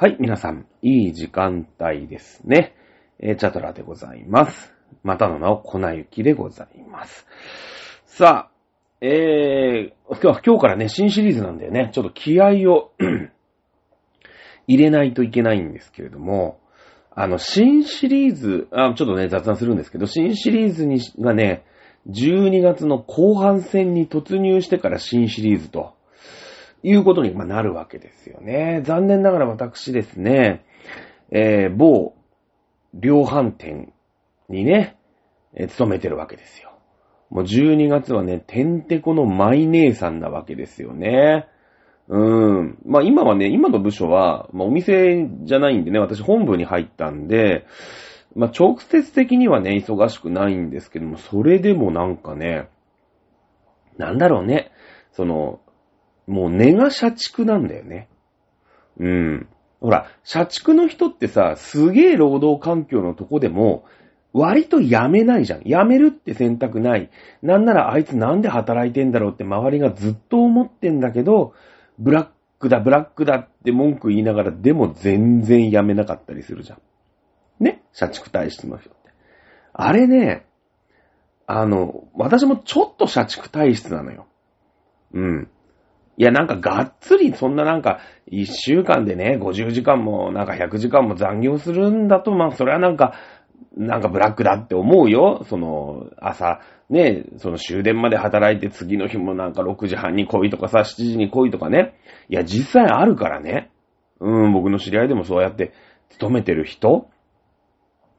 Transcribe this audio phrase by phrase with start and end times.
[0.00, 2.76] はい、皆さん、いい時間帯ですね。
[3.18, 4.72] えー、チャトラでございます。
[5.02, 7.26] またの名を粉雪でございます。
[8.06, 8.50] さあ、
[9.00, 11.90] えー、今日は今日からね、新シリーズなんだよね。
[11.92, 12.92] ちょっと気合を
[14.68, 16.60] 入れないといけないんですけれども、
[17.10, 21.64] あの、新シリーズ、あちょっとね、雑談するんですけど、新シリーズにがね、
[22.08, 25.97] 12月の後半戦に突入してから新シリーズと、
[26.82, 28.82] いうことにまなるわけですよね。
[28.84, 30.64] 残念ながら私ですね、
[31.30, 32.14] えー、某
[32.94, 33.92] 量販店
[34.48, 34.96] にね、
[35.54, 36.72] えー勤めてるわけですよ。
[37.30, 41.46] もう12月はね、てんてこのマイ姉さんなわけですよね。
[42.08, 42.18] う
[42.62, 42.78] ん。
[42.86, 47.66] まあ今はね、今の部署は、まあお店じゃないんでね、私本部に入ったんで、
[48.34, 52.68] まあ直接的にはね、忙しくないんですけども、それでもなんかね、
[53.98, 54.70] なんだろうね、
[55.12, 55.60] その、
[56.28, 58.08] もう根が社畜なんだよね。
[59.00, 59.48] うん。
[59.80, 63.84] ほら、社畜の人ってさ、すげえ労働環境のとこでも、
[64.34, 65.62] 割と辞めないじゃん。
[65.62, 67.10] 辞めるって選択ない。
[67.42, 71.54] なんならあいつなんで働いてんだろうって周りがずっと思ってんだけど、
[71.98, 77.64] ブラックだ、ブラックだって文句言いながら、でも全然辞めなかったりするじゃん。
[77.64, 77.82] ね？
[77.92, 79.10] 社畜体質の人って。
[79.72, 80.44] あれね、
[81.46, 84.26] あの、私もちょっと社畜体質なのよ。
[85.14, 85.48] うん。
[86.18, 93.14] いや、なんかがっつり、そんななんか、一週間でね、50時間も、なんか100時間も残業するんだと、まあ、それはなんか、
[93.76, 95.44] なんかブラックだって思うよ。
[95.48, 96.60] その、朝、
[96.90, 101.94] ね、その終電まで働いて次の日もなんか6時半に来いとかさ、7時に来いとかね。
[102.28, 103.70] いや、実際あるからね。
[104.20, 105.72] うん、僕の知り合いでもそうやって
[106.08, 107.08] 勤めてる人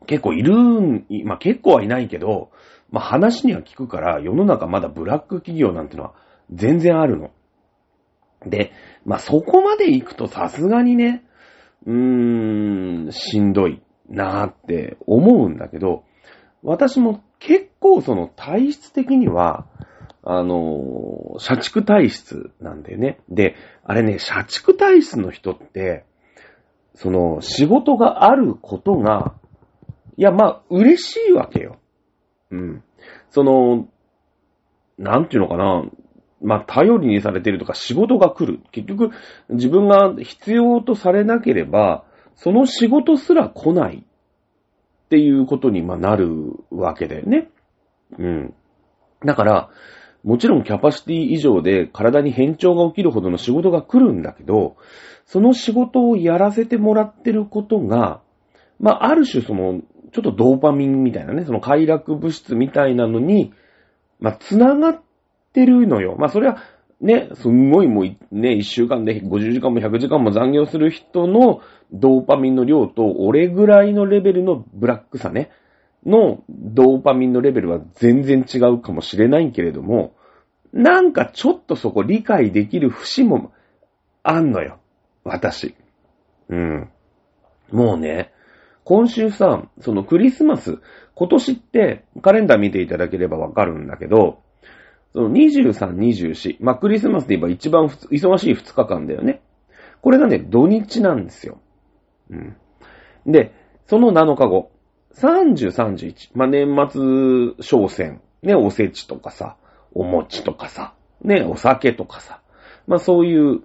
[0.08, 2.52] 結構いるん、まあ結構はいないけど、
[2.90, 6.14] まあ話には聞くから、世の中まだブラック企業なんてのは
[6.52, 7.32] 全然あるの。
[8.46, 8.72] で、
[9.06, 11.24] まあそこまで行くとさすがにね、
[11.86, 16.04] うーん、しんどいなーって思うんだけど、
[16.64, 19.66] 私も結構その体質的には、
[20.22, 23.20] あの社畜体質なんだよね。
[23.30, 26.06] で、あれね、社畜体質の人って、
[26.96, 29.36] その仕事があることが、
[30.18, 31.78] いや、まあ、嬉しいわけよ。
[32.52, 32.84] うん。
[33.30, 33.88] その、
[34.98, 35.86] なんていうのかな。
[36.42, 38.60] まあ、頼りにされてるとか仕事が来る。
[38.72, 39.12] 結局、
[39.50, 42.06] 自分が必要とされなければ、
[42.36, 47.50] その仕事すら来ないっていうことにまなるわけだよね。
[48.18, 48.54] うん。
[49.26, 49.70] だから、
[50.24, 54.76] もちろんキャパシティ以上で体に変調が起きるほどの仕事が来るんだけど、
[55.26, 58.22] その仕事をやらせてもらってることが、
[58.80, 63.54] まあ、ある種その、ちょっとドーパミンみたいなね、その快楽物質みたいなのに、
[64.20, 65.02] まあ、繋がっ
[65.54, 66.16] てるのよ。
[66.18, 66.58] まあ、それは、
[67.02, 71.62] ね、すんごいもう、ね、1週間で50時間も100時間も残業する人の
[71.94, 75.52] ドーパミンの量と、俺ぐらいのレベルのブラックさね、
[76.06, 80.14] のドーパミンのレベルは全然違うかもしれないけれども、
[80.74, 83.52] なんかちょっとそこ理解できる節も
[84.24, 84.80] あんのよ。
[85.24, 85.76] 私。
[86.50, 86.90] うん。
[87.72, 88.32] もうね、
[88.84, 90.80] 今週さ、そのクリスマス、
[91.16, 94.42] 今年ってカレンダー見ていただければわかるんだけど、
[95.14, 99.42] その23、24、まあ、クリスマスで言えば一番忙しい2日間だよね。
[100.02, 101.60] これがね、土日なんですよ。
[102.30, 102.56] うん。
[103.26, 103.54] で、
[103.88, 104.72] その7日後、
[105.16, 109.58] 30、31、まあ、年末商戦、ね、おせちとかさ、
[109.94, 110.94] お餅とかさ、
[111.24, 112.42] ね、お酒とかさ、
[112.88, 113.62] まあ、そういう、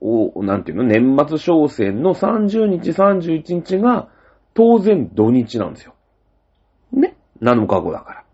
[0.00, 4.08] お、なんていうの、年末商戦の30日、31日が、
[4.54, 5.94] 当然土日なんですよ。
[6.92, 8.24] ね ?7 日後だから。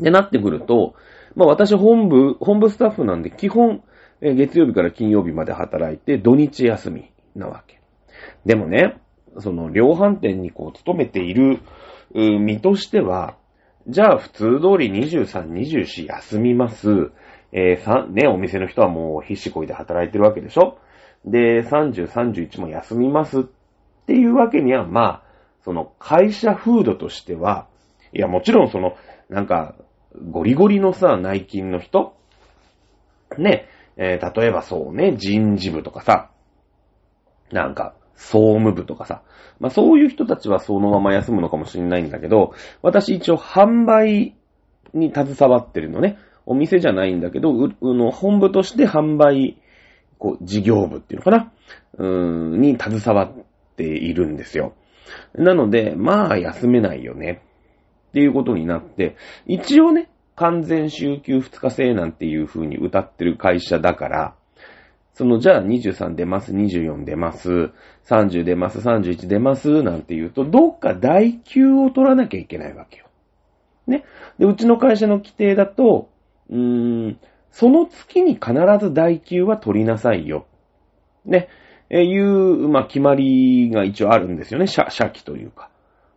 [0.00, 0.94] で、なってくると、
[1.36, 3.82] まあ私本部、本部スタッフなんで基本、
[4.20, 7.78] え月曜日から金曜日まで働いて土日休みなわけ。
[8.46, 8.96] でもね、
[9.38, 11.60] その量販店にこう勤めている
[12.14, 13.36] 身としては、
[13.86, 17.10] じゃあ普通通り23、24休みます。
[17.52, 20.78] えーさ、ね、お店の人はもう必死こいで働いてるわけでしょ？
[21.24, 23.42] で、30、31も休みますっ
[24.06, 25.22] ていうわけには、まあ、
[25.64, 27.66] その会社風土としては、
[28.12, 28.96] いや、もちろんその、
[29.28, 29.74] なんか、
[30.30, 32.16] ゴリゴリのさ、内勤の人？
[33.38, 36.30] ね、えー例えばそうね、人事部とかさ、
[37.52, 39.22] なんか、総務部とかさ、
[39.60, 44.34] まあそういう人たちはそのまま休むのかもしれないんだけど、私一応販売
[44.94, 46.18] に携わってるのね。
[46.46, 49.58] お店じゃないんだけど、う、うの、本部として販売、
[50.18, 51.52] こう、事業部っていうのかな？
[51.98, 53.44] うーん、に携わっ
[53.76, 54.74] ているんですよ。
[55.34, 57.42] なので、まあ、休めないよね。
[58.16, 59.14] っていうことになって、
[59.44, 64.34] 一応ね、完全週休2日制なんていう風に歌ってる会社だから、
[65.12, 67.72] その、じゃあ23出ます、24出ます、
[68.06, 73.04] 30出ます、31出ます、なんて言うと、どっか代休を取らなきゃいけないわけよ。
[73.86, 74.06] ね。
[74.38, 76.08] で、うちの会社の規定だと、
[76.48, 77.20] うーん、
[77.50, 80.46] その月に必ず代休は取りなさいよ。
[81.26, 81.48] ね。
[81.90, 84.66] えいう、まあ、決まりが一応あるんですよね。
[84.66, 85.68] 社、社期というか。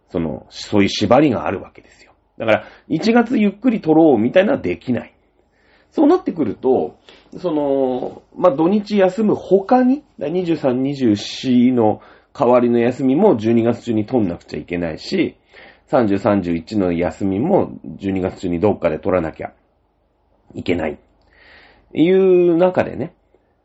[0.09, 2.13] その、そういう縛りがあるわけですよ。
[2.37, 5.13] だから、1月ゆっくり取ろうみたいなのはできない。
[5.91, 6.99] そうなってくると、
[7.37, 12.01] その、まあ、土日休む他に、23、24の
[12.33, 15.37] 代わりの休みも12月中に取んなくちゃいけないし、
[15.89, 19.53] 30、31の休みも12月中にどっかで取らなきゃ
[20.53, 20.99] いけない。
[21.93, 23.15] いう中でね、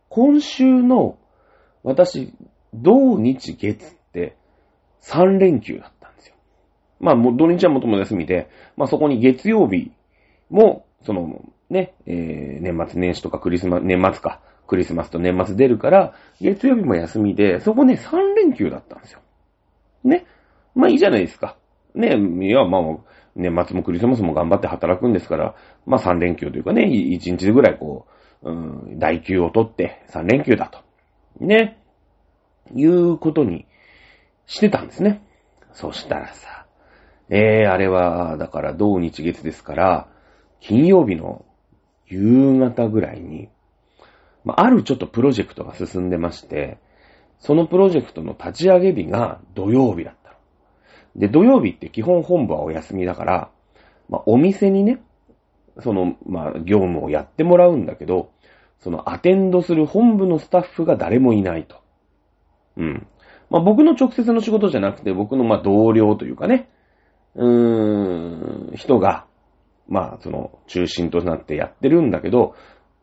[0.08, 1.18] 今週の
[1.82, 2.32] 私、
[2.72, 4.36] 土日月って
[5.02, 5.93] 3連休だっ。
[7.00, 9.92] まあ、もう土日はもとも休みで、まあそこに月曜日
[10.50, 19.20] も、その、ね、えー、年末年始とかクリスマス、年末か、クリスマスと年末出るから、月曜日も休みで、そこね、3連休だったんですよ。
[20.04, 20.26] ね。
[20.74, 21.56] まあいいじゃないですか。
[21.94, 22.82] ね、いや、まあ、
[23.36, 25.54] 年末もクリスマスも頑張って働くんですから、
[25.86, 28.06] まあ3連休というかね、1日ぐらいこ
[28.42, 30.80] う、うん、代休を取って3連休だと。
[31.44, 31.78] ね。
[32.74, 33.66] いうことに
[34.46, 35.22] してたんですね。
[35.72, 36.63] そしたらさ、
[37.30, 40.08] えー、あれは、だから、同日月ですから、
[40.60, 41.44] 金曜日の
[42.06, 43.48] 夕方ぐらいに、
[44.44, 46.78] まあ、あるちょっとプロジェクトが進んでまして、
[47.38, 50.36] そのプロジェクトの立ち上げ日が土曜日だったの。
[51.16, 53.50] で、土曜日って基本本部はお休みだから、
[54.08, 55.00] まあ、お店にね、
[55.80, 58.30] その、まあ、業務をやってもらうんだけど、
[58.80, 61.76] そのアテンドする本部のスタッフが誰もいないと。
[62.76, 63.06] うん。
[63.50, 66.68] まあ、僕の直接の仕事じゃなくて、僕のま同僚というかね、
[67.34, 69.26] うーん、人が、
[69.88, 72.54] まあ、その中心となってやってるんだけど、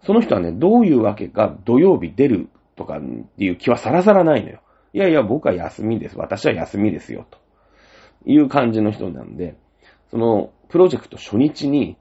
[0.04, 3.02] その人はね、どういうわけか土曜日出るとかっ
[3.38, 4.62] ていう気はさらさらないのよ。
[4.94, 6.18] いやいや、僕は休みです。
[6.18, 7.26] 私は休みですよ。
[7.30, 7.38] と
[8.26, 9.56] いう感じの人なんで、
[10.10, 11.98] そのプロジェクト初日に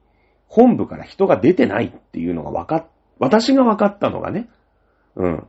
[0.48, 2.86] 本部から人が出てないっていうのが分かっ、
[3.18, 4.48] 私が分かったのがね、
[5.14, 5.46] うん。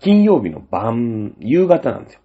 [0.00, 2.20] 金曜日の晩、夕方なんですよ。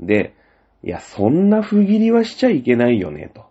[0.00, 0.34] で、
[0.82, 3.46] いや、そんな不義理はしちゃいけないよね、と。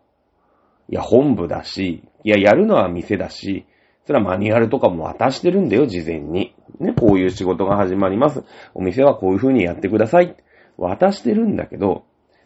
[0.89, 3.65] いや、本部だし、いや、やるのは店だし、
[4.05, 6.55] それはマニュアルとかも渡してるんだよ、事前に。
[6.79, 8.43] ね、こういう仕事が始まります。
[8.73, 10.35] お店はこういう風にやってください。
[10.77, 12.03] 渡してるんだけど、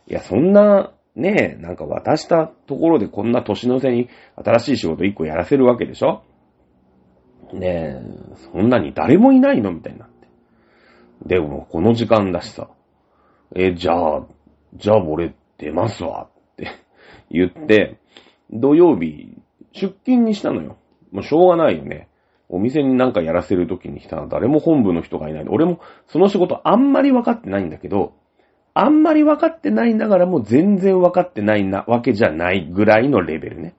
[0.07, 6.23] いや、そんな、ねえ、なんか渡したところでこんな年の瀬に新しい仕事一個やらせるわけでしょ
[7.51, 8.01] ねえ、
[8.53, 9.73] そんなに誰もいないの？
[9.73, 10.27] みたいになって。
[11.25, 12.69] でも、この時間だしさ。
[13.55, 14.27] え、じゃあ、
[14.75, 16.71] じゃあ俺出ますわって
[17.29, 17.97] 言って、
[18.51, 19.37] 土曜日
[19.73, 20.77] 出勤にしたのよ。
[21.11, 22.07] もうしょうがないよね。
[22.49, 25.45] お店になんかやらせるときにしたら誰も本部の人がいない。
[25.47, 28.13] 俺もその仕事あんまり分かってないんだけど、
[28.73, 33.75] あんまり分かってないながらも全然分かってないなわけじゃないぐらいのレベルね。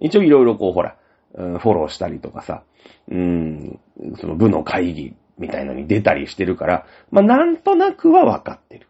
[0.00, 0.96] 一応いろいろこうほら、
[1.34, 2.62] フォローしたりとかさ、
[3.10, 3.78] うん、
[4.16, 8.86] その部の会議みたいのに出たりしてるから、まあなんとなくは分かってる。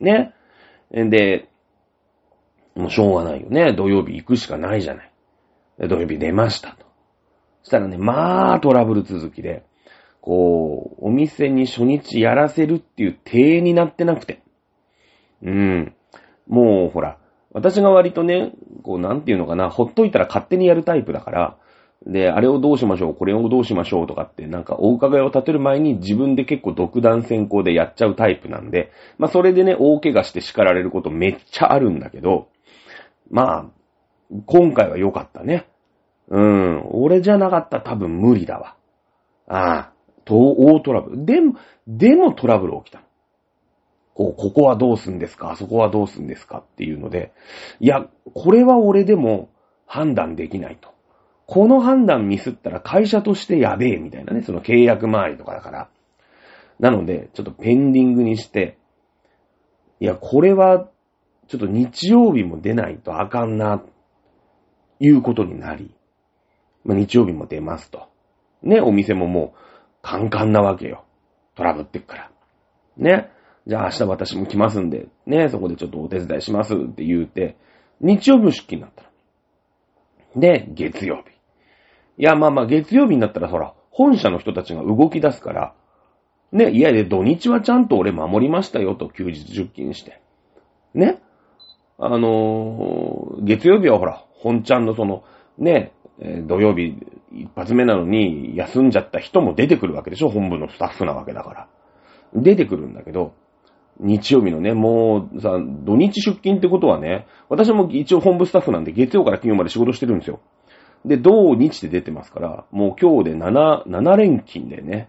[0.00, 0.34] ね。
[0.92, 1.48] で、
[2.74, 3.72] もうしょうがないよね。
[3.72, 5.12] 土曜日行くしかないじゃない。
[5.88, 6.86] 土曜日出ましたと。
[7.62, 9.64] そしたらね、まあトラブル続きで、
[10.20, 14.42] こう、お店に初日やらせるっていう体になってなくて。
[15.42, 15.94] うん。
[16.46, 17.18] もうほら、
[17.52, 18.52] 私が割とね、
[18.82, 21.56] こうなんていうのかな、ほっといたら勝手にやるタイプだから、
[22.06, 32.48] で、あれをどうしましょう、これをどうしましょうとかって、なんかお伺いを立てる前に自分で結構独断先行でやっちゃうタイプなんで、まあそれでね、大怪我して叱られることめっちゃあるんだけど、
[33.30, 33.66] まあ、
[34.46, 35.68] 今回は良かったね。
[36.28, 38.76] うん、俺じゃなかったら多分無理だわ。
[39.46, 39.92] ああ、
[40.24, 41.24] と、大トラブル。
[41.24, 41.56] でも、
[41.86, 43.02] でもトラブル起きた。
[44.14, 45.52] こう、ここはどうすんですか？
[45.52, 46.58] あそこはどうすんですか？
[46.58, 47.32] っていうので、
[47.80, 49.50] いや、これは俺でも
[49.86, 50.90] 判断できないと。
[51.52, 55.90] この判断ミスったら会社としてやべえみたいなね、その契約周りとかだから。
[56.80, 58.78] なので、ちょっとペンディングにして、
[60.00, 60.88] いや、これは、
[61.48, 63.82] ちょっと日曜日も出ないとあかんな、
[64.98, 65.94] いうことになり、
[66.86, 68.08] まあ、日曜日も出ますと。
[68.62, 69.58] ね、お店ももう、
[70.00, 71.04] カンカンなわけよ。
[71.54, 72.30] トラブってっから。
[72.96, 73.30] ね。
[73.66, 77.58] じゃあ明日私も来ますんで、ね、そこでちょっとお手伝いしますって言うて、
[78.00, 79.02] 日曜日出勤になった
[80.34, 80.40] の。
[80.40, 81.41] で、月曜日。
[82.22, 85.74] いや、まあまあ月曜日になったらほら、本社の人たちが動き出すから、
[86.52, 90.22] ね、いやいや、土日はちゃんと俺守りましたよと、休日出勤して。
[90.94, 91.20] ね。
[91.98, 95.24] あのー月曜日はほら、本ちゃんのその、
[95.58, 95.94] ね、
[96.46, 96.96] 土曜日
[97.32, 101.68] 一発目なのに休んじゃった人も出てくるわけでしょ本部のスタッフなわけだから。
[102.34, 103.34] 出てくるんだけど、
[103.98, 110.38] 日曜日のね、もうさ、土日出勤ってことはね、私も一応本部スタッフなんで月曜から金曜まで仕事してるんですよ。
[111.04, 115.08] で、土日で出てますから、もう今日で7、7連勤でね、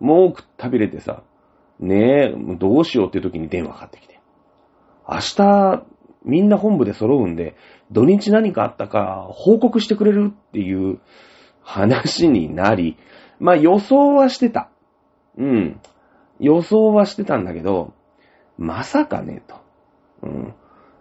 [0.00, 1.22] もうくったびれてさ、
[1.78, 4.20] ねえ、どうしようって時に電話かかってきて。
[5.08, 5.84] 明日、
[6.24, 7.54] みんな本部で揃うんで、
[7.90, 10.98] 土日何かあったか報告してくれるっていう
[11.62, 12.96] 話になり、
[13.38, 14.70] まあ予想はしてた。
[15.36, 15.80] うん。
[16.40, 17.94] 予想はしてたんだけど、
[18.58, 19.56] まさかね、と。
[20.22, 20.54] うん。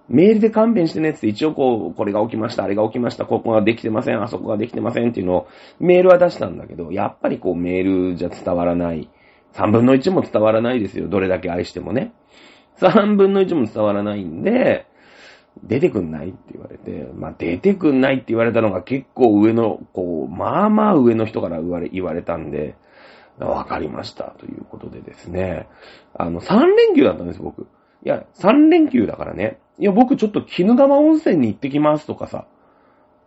[0.10, 5.48] メールで勘弁してねって一応こう、これが起きました、あれが起きました、ここができてません、あそこができてませんっていうのを
[5.80, 9.10] メールは出したんだけど、やっぱりこうメールじゃ伝わらない。
[9.54, 12.14] 3分の1も伝わらないですよ、どれだけ愛してもね。
[12.80, 14.86] 3分の1も伝わらないんで、
[15.64, 22.76] 出てくんないって言われて、まあ出てくんないって言われたのが結構上の、こう、まあまあ上の人から言われ、言われたんで、
[23.40, 25.68] わかりました、ということでですね。
[26.16, 27.68] あの、3連休だったんです、僕。
[28.06, 29.60] いや、3連休だからね。
[29.80, 32.46] いや、僕ちょっと鬼怒川温泉に行ってきますとかさ。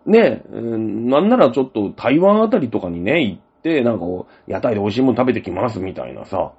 [0.06, 6.52] ねえ、うんなんならちょっと台湾あたりとかにね、行って、なんかこう、屋台で美味しいもの食べてきますみたいなさ。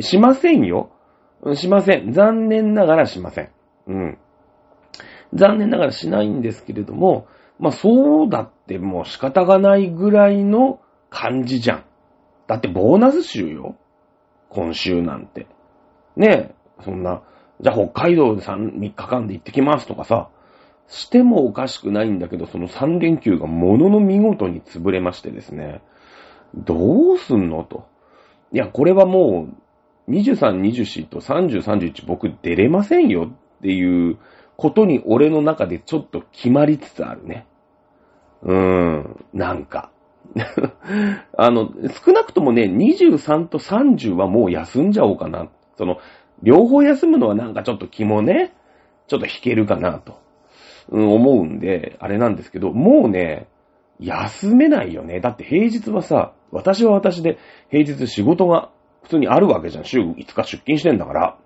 [0.00, 0.90] しませんよ。
[1.54, 2.12] しません。
[2.12, 3.50] 残念ながらしません。
[3.86, 4.18] うん。
[5.34, 7.26] 残念ながらしないんですけれども、
[7.58, 10.80] まあそうだってもう仕方がないぐらいの
[11.10, 11.84] 感じじゃん。
[12.46, 13.76] だってボーナス週よ。
[14.48, 15.46] 今週なんて。
[16.16, 17.22] ねえ、そんな、
[17.60, 20.28] じゃあ北海道で 3, 3日間で行ってきますとかさ、
[20.88, 25.82] してもおかしくないんだけど、その3連休がものの見事に潰れましてですね、
[26.54, 27.86] どうすんのと。
[28.52, 29.48] いや、これはも
[30.08, 34.18] う、23、24と30、31僕出れませんよっていう
[34.56, 37.46] ことに俺の中でちょっと決まりつつあるね。
[38.42, 39.90] うーん、なんか。
[41.36, 41.72] あの、
[42.04, 45.48] 少なくともね、23と30はもう休んじゃおうかな。
[45.76, 45.98] その、
[46.42, 48.54] 両方休むのはなんかちょっと気もね、
[49.08, 50.20] ちょっと引けるかなと、
[50.90, 53.48] うん、思うんで、あれなんですけど、もうね、
[53.98, 55.20] 休めないよね。
[55.20, 57.38] だって平日はさ、私は私で
[57.70, 58.70] 平日仕事が
[59.02, 59.84] 普通にあるわけじゃん。
[59.84, 61.38] 週5日出勤してんだから。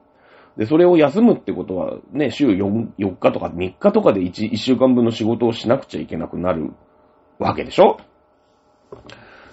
[0.57, 6.73] で、それを休むってことはね、週 4, 4日とか3日とかで 1, 1週間分の仕事をしなくちゃいけなくなる
[7.39, 7.99] わけでしょ？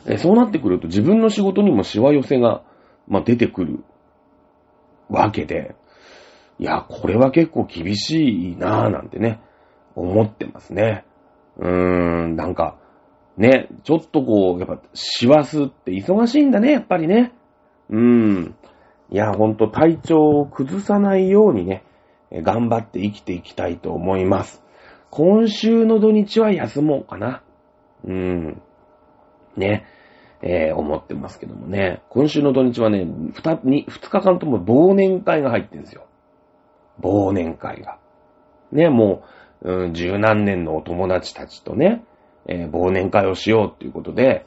[0.07, 2.63] えそうなってくると自分の仕事にもしわ寄せが、
[3.07, 3.83] まあ、出てくる
[5.09, 5.75] わけで、
[6.59, 9.39] いや、これは結構厳しいなぁなんてね、
[9.95, 11.05] 思ってますね。
[11.57, 12.77] うーん、なんか、
[13.37, 17.33] ね、ちょっとこう、やっぱ、師走って忙しいんだね、やっぱりね。
[17.89, 18.55] うーん。
[19.11, 21.83] いや、ほんと体調を崩さないようにね、
[22.31, 24.63] 頑張って生きていきたいと思います。
[25.11, 27.41] 今週の土日は休もうかな。
[28.03, 28.61] うーん。
[29.55, 29.85] ね。
[30.41, 32.01] えー思ってますけどもね。
[32.09, 36.05] 今週の土日はね、二二日間とも忘年会が入ってるんですよ。
[37.01, 37.97] 忘年会が。
[38.71, 39.23] ね、も
[39.61, 42.03] う、うん、十何年のお友達たちとね、
[42.47, 44.45] えー忘年会をしようっていうことで、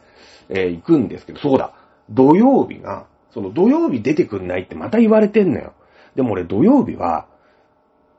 [0.49, 1.75] えー行くんですけど、そうだ、
[2.11, 5.75] 土曜日が、その土曜日出てくんないってまた言われてんのよ。
[6.15, 7.27] でも俺土曜日は、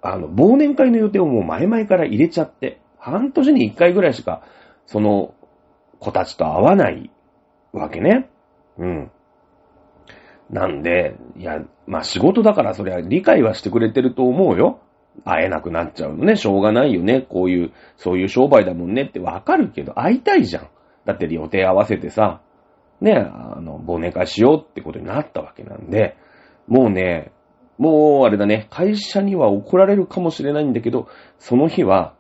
[0.01, 4.41] あの、忘年会の予定をもう前々から入れちゃって、半年に一回ぐらいしか、
[4.85, 5.33] その
[5.99, 7.11] 子たちと会わない
[7.73, 8.29] わけね。
[8.77, 9.11] うん。
[10.49, 14.81] なんで、いや、まあ仕事だからそれは理解はしてくれてると思うよ。
[15.25, 16.35] 会えなくなっちゃうのね。
[16.35, 17.21] しょうがないよね。
[17.21, 20.67] こういう、そういう商売だもんねってわかるけど、会いたいじゃん。
[21.05, 22.41] だって予定合わせてさ、
[23.01, 26.15] ね、あの、忘年会しようってことになったわけなんで、
[26.67, 27.31] もうね、
[27.77, 31.07] もうあれだね、会社には怒られるかもしれないんだけど、
[31.39, 32.13] その日は、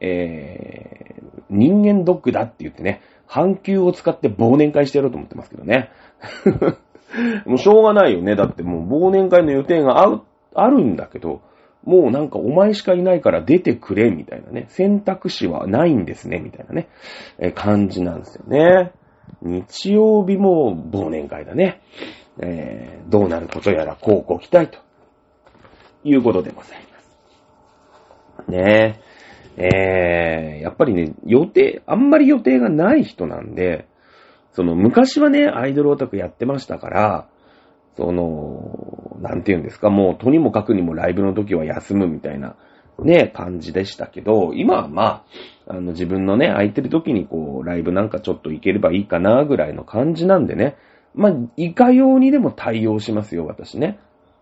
[0.00, 5.90] えー、人間ドックだって言ってね、半球を使って忘年会してやろうと思ってますけどね。
[7.46, 8.34] もうしょうがないよね。
[8.34, 10.20] だってもう忘年会の予定がある、
[10.54, 11.42] あるんだけど、
[11.84, 14.66] もうなんかお前しかいないから出てくれ、みたいなね。
[14.68, 16.88] 選択肢はないんですね、みたいなね、
[17.38, 18.92] え感じなんですよね。
[19.42, 21.80] 日曜日も忘年会だね。
[22.40, 24.80] えーどうなることやら、こうご期待と
[26.04, 28.50] いうことでございます。
[28.50, 29.07] ねえ。
[29.60, 33.88] えー、やっぱりね、予定、あんまり予定がない人なんで、
[34.52, 37.28] その、昔はね、アイドルオタクやってましたから、
[37.96, 42.54] その、なんて言うんですか、もう、とにもかくにもライブの時は休むみたいな、
[43.00, 45.24] ね、感じでしたけど、今はま
[45.66, 50.76] あ、あの、自分のね、空いてる時にこう、ライブなんかちょっと行ければいいかな、ぐらいの感じなんでね、
[51.14, 53.98] まあ、いかようにでも対応しますよ、私ね。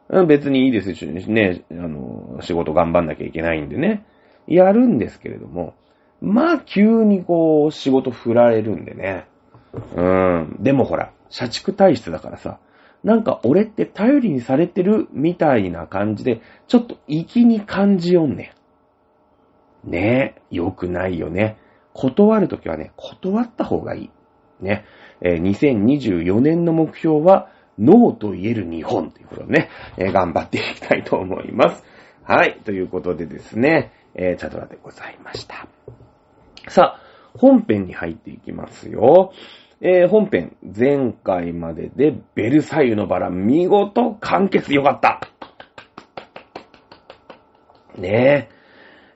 [0.09, 4.05] うん別にいいですしね、あの、仕事頑張んなきゃいけないんでね、
[4.47, 5.75] やるんですけれども、
[6.21, 9.27] まあ急にこう仕事振られるんでね。
[9.97, 10.57] うん。
[10.61, 12.59] でもほら、社畜体質だからさ、
[13.05, 18.55] なんか俺って頼りにされてるみたいな感じで、ちょっと粋に感じよんね。
[19.85, 21.59] ねえ、よくないよね。
[21.93, 24.11] 断るときはね、断った方がいい。
[24.61, 24.85] ね。
[25.21, 27.49] えー、2024年の目標は、
[27.79, 31.85] ノーと言える日本ということでね、えー、頑張っていきたいと思います。
[32.25, 32.61] はい。
[32.65, 35.69] ということでですね、えー、チャドラでございました。
[36.69, 37.01] さあ、
[37.39, 39.33] 本編に入っていきますよ。
[39.81, 45.21] えー、本編、前回まででベルサイユのバラ、見事完結よかった。
[47.99, 48.57] ねえ。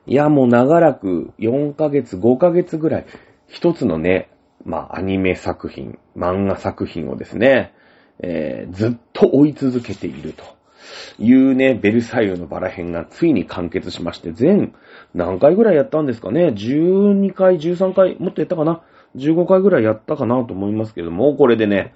[0.05, 3.05] いや、もう長らく4ヶ月、5ヶ月ぐらい、
[3.47, 4.29] 一つのね、
[4.63, 7.73] まあ、アニメ作品、漫画作品をですね、
[8.19, 10.43] えー、ずっと追い続けていると
[11.19, 14.73] いうね、ベルサイユのバラ編がついに完結しまして、全
[15.13, 18.81] 何回ぐらいやったんですかね ?12 回、13回、もっとやったかな
[19.15, 21.93] ?15 回ぐらいやったかなと思いますけども、これでね、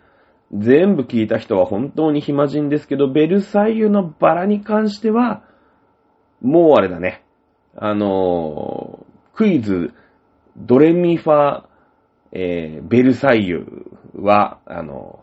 [0.53, 5.43] 全部聞いた人は本当に暇人ですけど、ベルサイユのバラに関しては、
[6.41, 7.23] もうあれだね。
[7.75, 9.93] あのー、クイズ、
[10.57, 11.63] ドレミファ、
[12.31, 13.85] えー、ベルサイユ
[14.15, 15.19] は、あの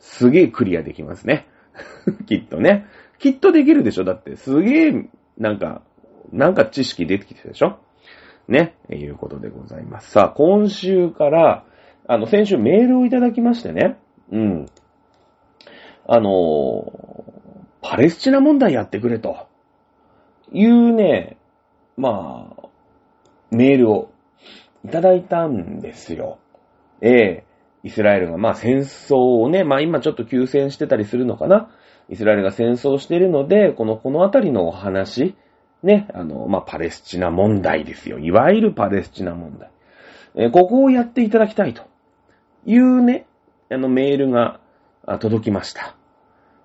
[0.00, 1.48] ー、すげえクリアできますね。
[2.26, 2.86] きっとね。
[3.18, 4.04] きっとできるでしょ？
[4.04, 5.08] だって、すげえ、
[5.38, 5.82] なんか、
[6.32, 7.78] なんか知識出てきてるでしょ？
[8.48, 10.10] ね、いうことでございます。
[10.10, 11.64] さあ、今週から、
[12.06, 13.98] あの、先週メールをいただきましてね、
[14.30, 14.66] うん。
[16.08, 17.24] あの
[17.82, 19.48] パレスチナ問題やってくれと、
[20.52, 21.36] いうね、
[21.96, 22.68] まあ、
[23.50, 24.12] メールを
[24.84, 26.38] いただいたんですよ。
[27.00, 27.44] ええ
[27.82, 31.70] イスラエルが、まあ戦争をね、まあ今ちょっと休戦してたりするのかな。
[32.08, 35.34] イスラエルが戦争しているので、この、このあたりのお話、
[35.82, 38.18] ね、あの、まあ、パレスチナ問題ですよ。
[38.18, 39.70] いわゆるパレスチナ問題。
[40.34, 41.82] えー、ここをやっていただきたいと
[42.64, 43.26] いうね、
[43.70, 44.60] あのメールが
[45.20, 45.96] 届きました。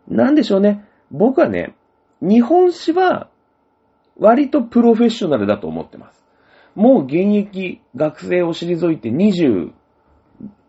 [0.07, 0.86] なんでしょうね。
[1.10, 1.75] 僕はね、
[2.21, 3.29] 日本史は
[4.17, 6.23] 割とプロフェッショナルだと思ってます。
[6.75, 9.73] もう現役学生を退いて20、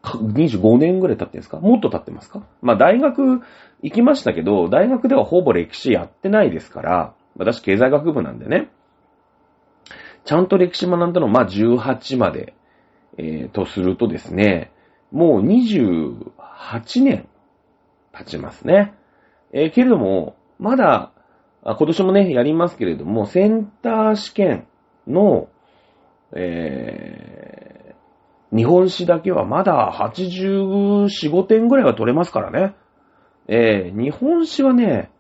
[0.03, 1.59] 25年ぐらい経ってんですか？
[1.61, 2.43] もっと経ってますか？
[2.61, 3.41] まあ大学
[3.83, 8.69] 行きましたけど、大学ではほぼ歴史やってないですから、私経済学部なんでね、
[10.25, 12.55] ちゃんと歴史学んだのまあ18まで、
[13.19, 14.73] えー、とするとですね、
[15.11, 17.29] もう28年
[18.13, 18.95] 経ちますね。
[19.53, 21.13] えー、けれども、まだ、
[21.65, 24.67] 今年もね、やりますけれども、センター試験
[25.07, 25.49] の、
[26.35, 27.82] えー、
[28.55, 32.75] 日本史だけはまだ84、5点ぐらいは取れますからね。
[33.49, 35.11] えー、日本史はね、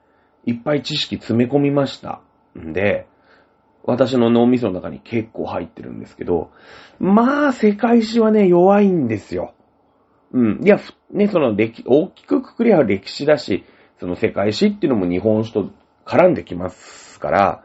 [0.45, 2.21] いっぱい知識詰め込みました。
[2.59, 3.07] んで、
[3.85, 6.51] 私の脳みその中に結構入ってるんですけど、
[7.01, 9.55] まあ、世界史はね、弱いんですよ。
[10.33, 10.61] うん。
[10.62, 10.79] いや、
[11.11, 13.64] ね、その歴、大きくくくりは歴史だし、
[13.99, 15.71] その世界史っていうのも日本史と
[16.05, 17.64] 絡んできますから、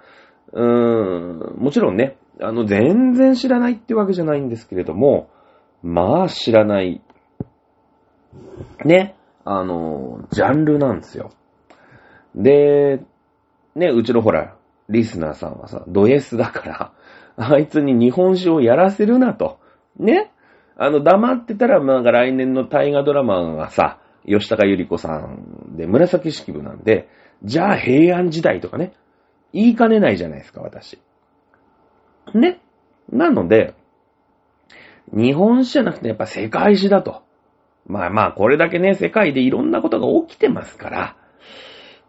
[0.53, 5.29] うーん、もちろんね、あの、全然知らないってわけじゃないんですけれども、
[5.83, 7.01] まあ、知らない、
[8.85, 11.31] ね、あの、ジャンルなんですよ。
[12.35, 13.01] で、
[13.75, 14.55] ね、うちのほら、
[14.89, 16.93] リスナーさんはさ、ド S だか
[17.37, 19.59] ら、あいつに日本史をやらせるなと。
[19.97, 20.31] ね
[20.77, 27.09] あの、黙ってたら、なんか来年の大河ドラマがさ、吉高由里子さんで紫式部なんで、
[27.43, 28.93] じゃあ平安時代とかね、
[29.53, 30.99] 言いかねないじゃないですか、私。
[32.33, 32.59] ね。
[33.09, 33.73] なので、
[35.13, 37.23] 日本史じゃなくてやっぱ世界史だと。
[37.85, 41.15] まあまあ、これだけね、世界でいろんなことが起きてますから、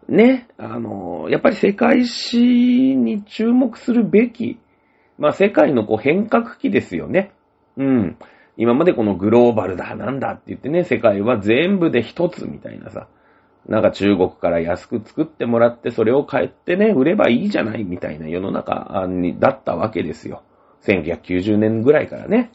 [0.09, 4.59] ね、あの、やっぱり世界史に注目するべき、
[5.17, 7.31] まあ世界のこう変革期ですよね。
[7.77, 8.17] うん。
[8.57, 13.07] 今までこのグローバルだ、なんだって言ってね、世界は全部で一つみたいなさ。
[13.67, 20.43] なんか中国から安く作ってもらって、それを買ってね、売ればいいじゃないみたいな世の中に、だったわけですよ。
[20.83, 22.51] 1990年ぐらいからね。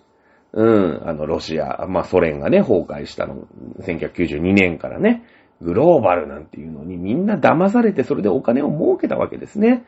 [0.57, 3.47] うん、あの、ロシア、まあ、ソ連がね、崩壊したの、
[3.81, 5.25] 1992年からね、
[5.61, 9.85] グローバルなんていうのにみんな騙されてそれでお金を儲けたわけですね。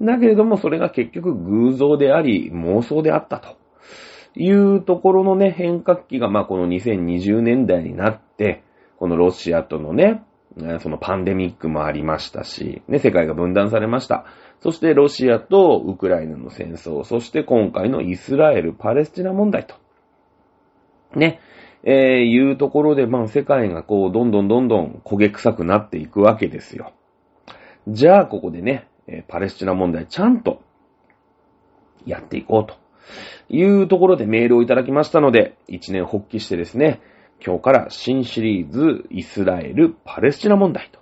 [0.00, 3.56] だけれどもそれが結局偶像であり妄想であったと
[4.36, 8.62] いうところのね、変革期がまあこの2020年代になって、
[8.98, 10.22] このロシアとのね、
[10.80, 14.24] そのパンデミックもありましたし、ね、世界が分断されました。
[14.60, 19.74] そしてロシアとウクライナの戦争、そして今回のイスラエル、パレスチナ問題と。
[21.14, 21.40] ね、
[21.84, 21.94] えー、
[22.24, 26.92] いうところで、まあ、世界がこう、どんどんどんどん焦げ臭くなっていくわけですよ。
[27.88, 30.62] じゃあ、ここでね、え、パレスチナ問題ちゃんと
[32.04, 32.76] やっていこうと
[33.48, 37.00] いうところでメールをいただきましたので、一年発起してですね、
[37.44, 40.98] 今日から新シリーズイスラエル・パレスチナ問題と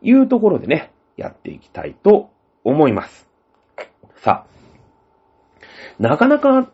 [0.00, 2.30] いうところでね、やっていきたいと
[2.64, 3.28] 思います。
[4.16, 4.52] さあ、
[5.98, 6.70] なかなか、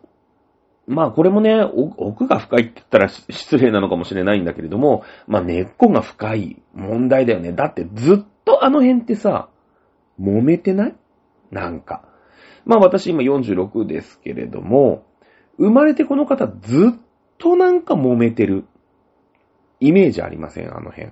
[0.89, 7.53] まあこれもね、奥が深いって言ったら失礼なのかもしれないんだけれども、まあ根っこが深い問題だよね。
[7.53, 9.49] だってずっとあの辺ってさ、
[10.19, 10.95] 揉めてない？
[11.51, 12.03] なんか。
[12.65, 15.05] まあ私今46ですけれども、
[15.59, 16.99] 生まれてこの方ずっ
[17.37, 18.65] となんか揉めてる
[19.79, 20.75] イメージありません？
[20.75, 21.11] あの辺。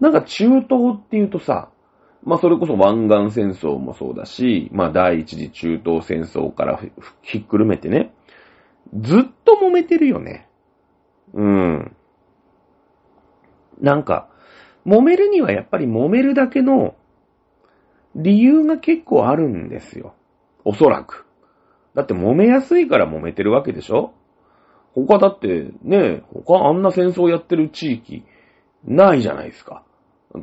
[0.00, 0.64] なんか中東
[0.94, 1.68] って言うとさ、
[2.24, 6.80] まあそれこそ湾岸戦争もそうだし、まあ第一次中東戦争から
[7.22, 8.12] ひっくるめてね、
[8.94, 10.48] ずっと揉めてるよね。
[11.32, 11.96] うん。
[13.80, 14.28] なんか、
[14.86, 16.94] 揉めるにはやっぱり揉めるだけの
[18.14, 20.14] 理由が結構あるんですよ。
[20.64, 21.26] おそらく。
[21.94, 24.12] だって揉めやすいから揉めてるわけでしょ？
[24.94, 28.24] 他だってね、他あんな戦争やってる地域
[28.84, 29.84] ないじゃないですか。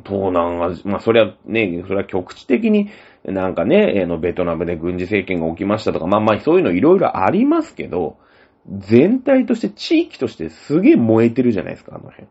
[0.04, 2.88] 東南アジア、まあそれはね、それは局地的に
[3.24, 8.18] なんかね、のベトナムで軍事政権が起きましたとか、まあまあそういうのいろいろありますけど、
[8.68, 12.28] 全体として地域としてすげえ燃えてるじゃないですか、あの辺。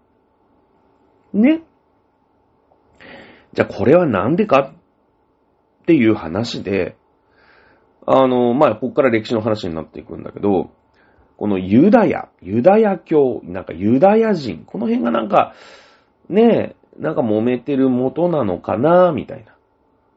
[1.33, 1.63] ね。
[3.53, 4.73] じゃあこれはなんでか
[5.81, 6.95] っていう話で、
[8.05, 10.71] あの、まあ、ここから歴史の話になっていくんだけど、
[11.37, 15.53] このユダヤ、ユダヤ教、なんかユダヤ人、この辺がなんか、
[16.27, 19.55] ねえ、なんか揉めてる元なのかな、みたいな。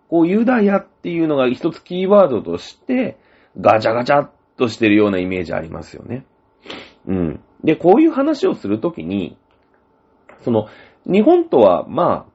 [0.09, 3.19] こう、ユダヤっていうのが一つキーワードとして、
[3.61, 6.25] ガチャガチャっとしてるようなイメージありますよね。
[7.07, 7.41] うん。
[7.65, 9.37] で、こういう話をするときに、
[10.43, 10.69] その、
[11.07, 12.33] 日本とは、まあ、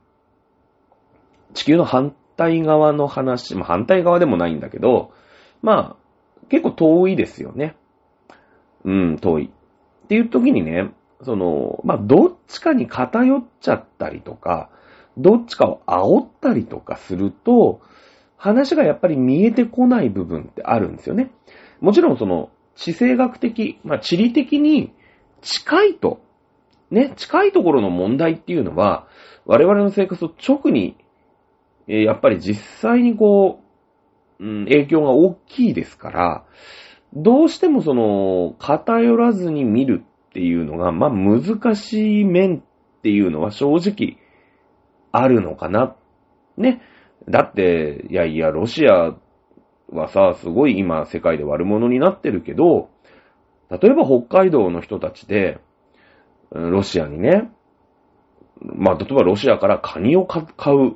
[1.53, 5.11] 地球の反対側の話、まあ反対側でもないんだけど、
[5.61, 7.75] まあ、結構遠いですよね。
[8.83, 9.45] うん、遠い。
[9.45, 10.91] っていう時にね、
[11.23, 14.69] その、まあ、どっちかに偏っちゃったりとか、
[15.17, 17.81] どっちかを煽ったりとかすると、
[18.37, 21.31] 話がやっぱり見えてこない部分ってあるんですよね。
[21.81, 24.93] もちろんその、地政学的、まあ、地理的に
[25.41, 26.21] 近いと、
[26.91, 29.07] ね、近いところの問題っていうのは、
[29.45, 30.97] 我々の生活を直に
[31.87, 33.61] えやっぱり実際にこ
[34.39, 36.45] う、うん、影響が大きいですから、
[37.13, 44.17] どうしてもその、偏らずに見るっていうのが、まあ難しい面っていうのは正直
[45.11, 45.95] あるのかな。
[46.57, 46.81] ね。
[47.29, 49.15] だって、いやいや、ロシア
[49.89, 52.89] はさ、すごい今世界で悪者になってるけど、
[53.69, 55.59] 例えば北海道の人たちで、
[56.51, 57.51] ロシアにね、
[58.61, 60.41] まあ、例えばロシアからカニを買
[60.73, 60.95] う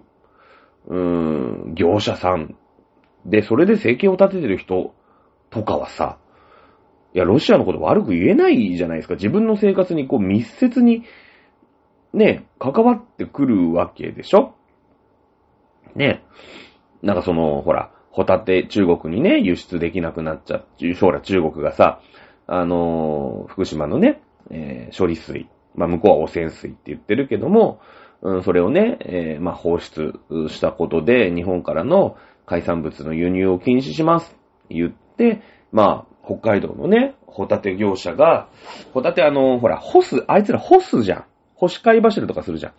[0.87, 0.97] うー
[1.71, 2.55] ん、業者さん。
[3.25, 4.95] で、それで生計を立ててる人
[5.49, 6.17] とかはさ、
[7.13, 9.15] いや、ロシアのこと悪く言えないじゃないですか。
[9.15, 11.03] 自分の生活にこう密接に、
[12.13, 14.55] ね、関わってくるわけでしょ？
[15.95, 16.23] ね。
[17.03, 20.95] なんかその、ほら、ホタテ、中国にね、輸出できなくなっちゃう。
[20.95, 22.01] 将来中国がさ、
[22.47, 25.47] あのー、福島のね、えー、処理水。
[25.73, 27.79] まあ、向こうは汚染水って言ってるけども、
[28.21, 30.19] うん、それをね、えー、まあ、放出
[30.49, 34.35] したことで、日本からの海産物の輸入を禁止します。
[34.69, 38.49] 言って、まあ、北海道のね、ホタテ業者が、
[38.93, 41.25] ホタテあの、ほら、干す、あいつら干すじゃん。
[41.55, 42.73] 干し貝柱とかするじゃん。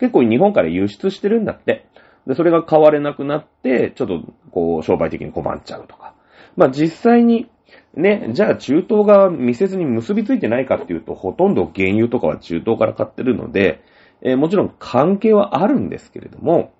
[0.00, 1.86] 結構日本から輸出してるんだって。
[2.28, 6.14] で、それが買われなくなって、ちょっと、こう、商売的に困っちゃうとか。
[6.56, 7.50] まあ、実際に、
[7.94, 13.82] ね、じゃあ中東が密接に結びついてないかっていうと、ほとんど原油とかは中東から買ってるので、
[14.20, 16.72] えー、もちろん関係はあるんですけれども、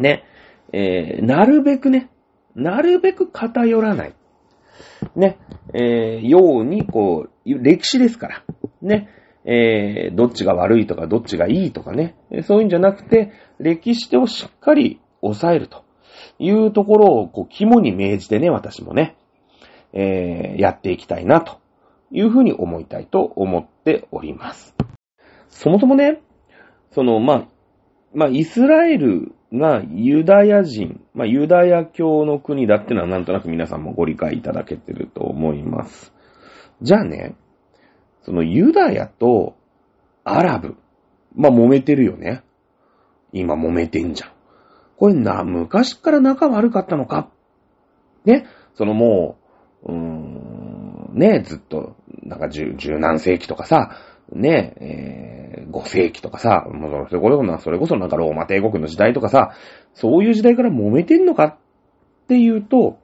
[0.00, 0.24] ね、
[0.72, 2.10] えー、なるべくね、
[2.54, 4.14] なるべく偏らない。
[5.14, 5.38] ね、
[5.74, 8.44] えー、ように、こう、歴史ですから。
[8.82, 9.08] ね、
[9.44, 15.84] えー、どっちが悪いとか、どっちがいいとかね、そういうんじゃなくて、歴史をしっかり抑えると
[16.38, 19.16] いうところを、こう、肝に銘じてね、私もね、
[19.92, 21.58] えー、やっていきたいな、と
[22.10, 24.74] いうふうに思いたいと思っております。
[25.48, 26.20] そもそもね、
[26.92, 27.48] その、まあ、
[28.14, 36.12] まあ、イスラエルがユダヤ人、まあ、ユダヤ教の国だってのはなんとなく皆さんもご理解いただけてると思います。
[36.80, 37.34] じゃあね、
[38.22, 39.56] そのユダヤと
[40.24, 40.76] アラブ、
[41.34, 42.42] まあ、揉めてるよね。
[43.32, 44.30] 今揉めてんじゃん。
[44.96, 47.30] これな、昔から仲悪かったのか？
[48.24, 49.38] ね、そのも
[49.84, 53.90] う、うーん、ね、ずっと、なんか十、十何世紀とかさ、
[54.32, 59.52] ね、えー、5世紀とかさ、もうそれこそそれこそなんかローマ帝国の時代とかさ、
[59.94, 61.56] そういう時代から揉めてんのかっ
[62.28, 62.98] ていうと、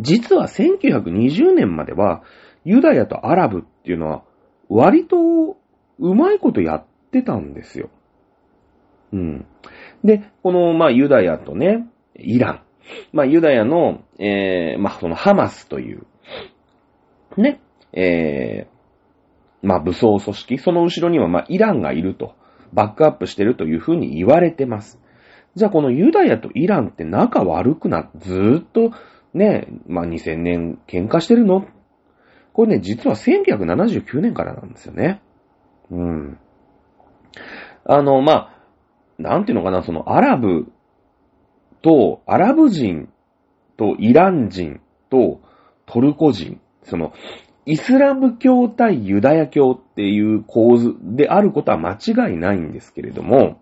[0.00, 2.22] 実は1920年までは、
[2.64, 4.22] ユダヤとアラブっていうのは、
[4.68, 5.56] 割と
[5.98, 7.88] うまいことやってたんですよ。
[9.12, 9.46] うん。
[10.04, 12.62] で、この、まあ、ユダヤとね、イラン。
[13.12, 16.06] まあ、ユダヤの、えー、まあ、そのハマスという、
[17.36, 17.60] ね、
[17.92, 22.34] えー、まあ、武装組織、その後ろには、まあ、イランがいると、
[22.72, 25.00] バックアップしてるというふうに言われてます。
[25.54, 28.92] じゃあ、このユダヤとイランって仲悪くな、ずーっと、
[29.34, 31.66] ね、まあ、2000年喧嘩してるの？
[32.52, 35.22] これね、実は1979年からなんですよね。
[35.90, 36.38] うん。
[37.84, 38.57] あの、まあ、
[39.18, 40.72] なんていうのかな、そのアラブ
[41.82, 43.08] と、アラブ人
[43.76, 45.40] とイラン人と
[45.86, 47.12] トルコ人、その、
[47.66, 53.60] イスラム教対ユダヤ教っていう構図であることは間違いないんですけれども、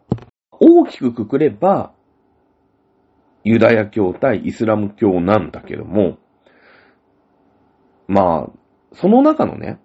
[0.53, 1.93] 大きくくくれば、
[3.43, 6.19] ユダヤ教対イスラム教なんだけども、
[8.07, 8.51] まあ、
[8.93, 9.81] その中のね、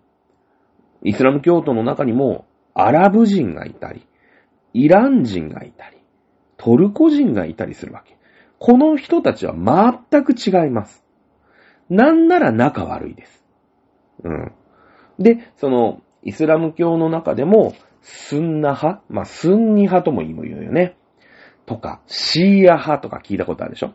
[1.03, 4.05] イスラム教徒の中にも、アラブ人がいたり、
[4.73, 5.97] イラン人がいたり、
[6.57, 8.17] トルコ人がいたりするわけ。
[8.60, 11.03] この人たちは全く違います。
[11.89, 13.43] なんなら仲悪いです。
[14.23, 14.51] うん。
[15.17, 20.95] で、その、イスラム教の中でも、スンナ派まあ、スンニ派とも言うよね。
[21.65, 23.93] とか、シーア派とか聞いたことあるでしょ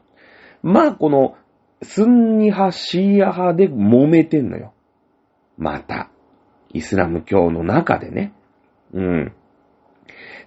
[0.62, 1.36] まあ、この、
[1.82, 4.72] スンニ派、シーア派で揉めてんのよ。
[5.58, 6.10] また。
[6.72, 8.32] イスラム教の中でね。
[8.92, 9.32] うん。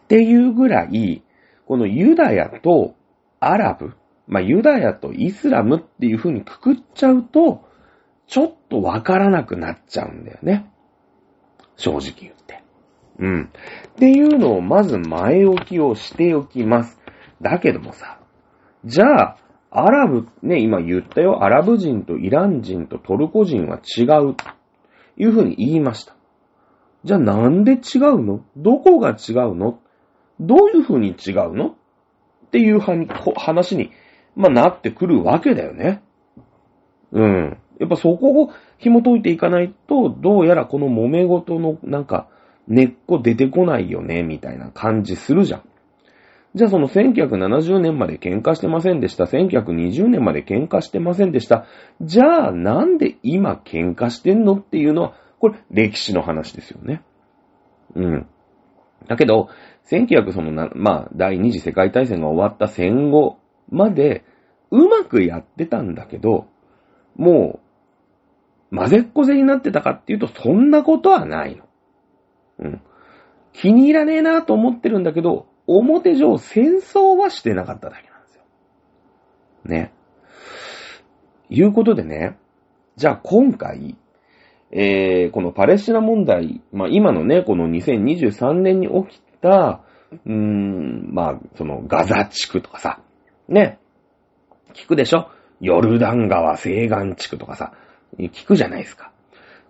[0.10, 1.24] っていうぐらい、
[1.68, 2.96] このユダヤと
[3.40, 3.94] アラブ、
[4.26, 7.64] まあ、ユダヤとイスラムっていう風にくくっちゃうと、
[8.26, 10.72] ちょっとわからなくなっちゃうんだよね。
[11.76, 12.64] 正直言って。
[13.20, 13.44] うん。
[13.44, 17.00] っていうのをまず前置きをしておきます。
[17.40, 18.20] だけどもさ、
[18.86, 19.38] じゃあ、
[19.70, 21.44] アラブ、ね、今言ったよ。
[21.44, 24.36] アラブ人とイラン人とトルコ人は違う。
[25.18, 26.16] いうふうに言いました。
[27.04, 28.44] じゃあなんで違うの？
[28.58, 29.80] どこが違うの？
[30.40, 31.70] どういうふうに違うの？
[32.48, 33.92] っていう話に、
[34.36, 36.02] まあ、なってくるわけだよね。
[37.12, 37.58] うん。
[37.80, 42.28] やっぱそこを紐解いていかないと、どうやらこの揉め事のなんか
[42.68, 45.64] 根っこ出てこないよね、みたいな感じするじゃん。
[46.56, 49.26] じゃあその1970年まで喧嘩してませんでした。
[49.26, 51.66] 1920年まで喧嘩してませんでした。
[52.02, 54.56] じゃあなんで今喧嘩してんの？
[54.56, 57.04] っていうのは、これ歴史の話ですよね。
[57.96, 58.28] うん。
[59.08, 59.50] だけど、
[59.92, 64.24] 1900そのな、まあ、第二次世界大戦が終わった戦後まで、
[64.72, 66.48] うまくやってたんだけど、
[67.16, 67.60] も
[68.72, 71.66] う、混ぜっこぜになってたかっていうと、そんなことはないの。
[72.60, 72.82] うん。
[73.54, 78.44] 気に入らねえなと思ってるんだけど、表上戦争はしてなかっただけなんですよ。
[79.66, 79.92] ね。
[81.50, 82.38] いうことでね、
[82.96, 83.96] じゃあ今回、
[84.72, 93.00] えー、このパレスチナ問題、まあ今のね、この2023年に起きた、うーん、まあ、そのガザ地区とかさ、
[93.48, 93.80] ね、
[94.74, 95.30] 聞くでしょ？
[95.62, 97.74] ヨルダン川西岸地区とかさ、
[98.18, 99.12] 聞くじゃないですか。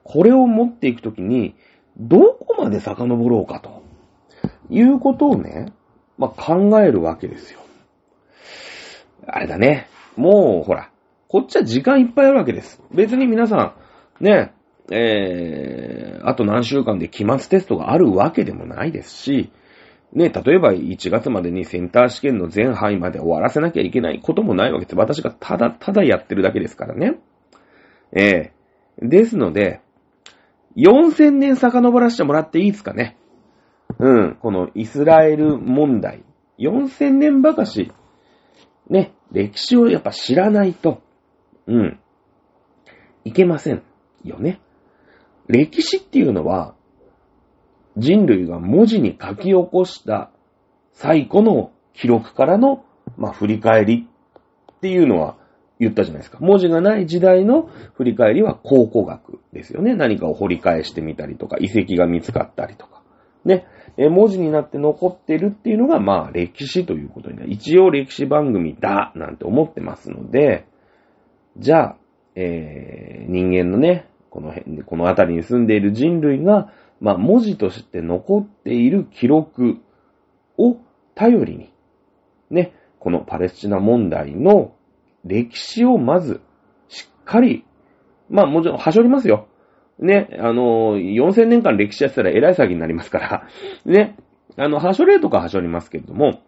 [0.04, 1.56] これを持っていくときに、
[1.98, 3.84] どこまで遡ろうかと、
[4.70, 5.74] いうことをね、
[6.18, 7.60] まあ、考えるわけですよ。
[9.28, 9.88] あれだね。
[10.16, 10.90] もう、ほら、
[11.28, 12.82] こっちは時間いっぱいあるわけです。
[12.92, 13.76] 別に皆さ
[14.20, 14.54] ん、ね、
[14.92, 19.52] えー、あと何週間で期末テストがあるわけでもないですし、
[20.14, 24.96] ね、例えば1月までにセンター試験の全範囲まで終わらせなきゃいけないこともないわけです。
[24.96, 27.20] 私がただただやってるだけですからね。
[28.12, 29.82] えー、ですので、
[30.76, 33.18] 4000年遡らせてもらっていいですかね。
[34.00, 36.24] うん、このイスラエル問題。
[36.58, 37.92] 4000年ばかし、
[38.90, 41.02] ね、歴史をやっぱ知らないと、
[41.68, 42.00] うん、
[43.24, 43.84] いけません
[44.24, 44.60] よね。
[45.48, 46.76] 歴史っていうのは、
[48.00, 50.32] 人類が文字に書き起こした
[50.94, 52.84] 最古の記録からの、
[53.18, 54.08] まあ、振り返り
[54.72, 55.38] っていうのは
[55.80, 56.40] 言ったじゃないですか。
[56.42, 59.96] 文字がない時代の振り返りは考古学ですよね。
[59.96, 63.02] 何かを掘り返してみたりとか、遺跡が見つかったりとか。
[63.46, 63.66] ね。
[63.98, 67.52] え文字になって残ってるっていうのが、まあ、歴史ということになる。
[67.52, 70.66] 一応歴史番組だ、なんて思ってますので、
[71.58, 71.98] じゃあ、
[72.36, 79.78] えー、人間のね、この辺で、この辺りに住んでいる人類が、まあ、文字として残っている記録
[80.58, 80.78] を
[81.16, 81.74] 頼りに、
[82.50, 84.74] ね、このパレスチナ問題の
[85.24, 86.42] 歴史をまず、
[86.88, 87.66] しっかり、
[88.30, 89.48] まあもちろん、はしょりますよ。
[90.00, 93.48] ね、あの、4000年間歴史やってたら偉い騒ぎになりますから、
[93.86, 94.16] ね、
[94.58, 96.42] あの、はしょれとかはしょりますけれども、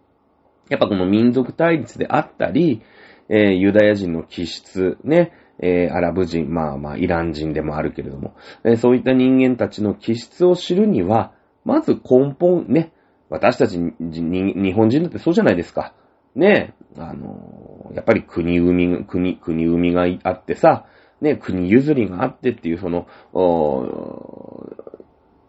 [0.70, 2.82] やっぱこの民族対立であったり、
[3.28, 12.92] えー、ユダヤ人の気質、ね、えー、アラブ人、まあまあ、イラン人でもあるけれども、えー、そういった人間たちの気質を知るには、まず根本ね、
[13.30, 15.94] 私たち日本人だってそうじゃないですか。
[16.36, 20.86] ね、あのー、やっぱり国生国、国生みがあってさ、
[21.22, 23.08] ね、国譲りがあってっていう、その、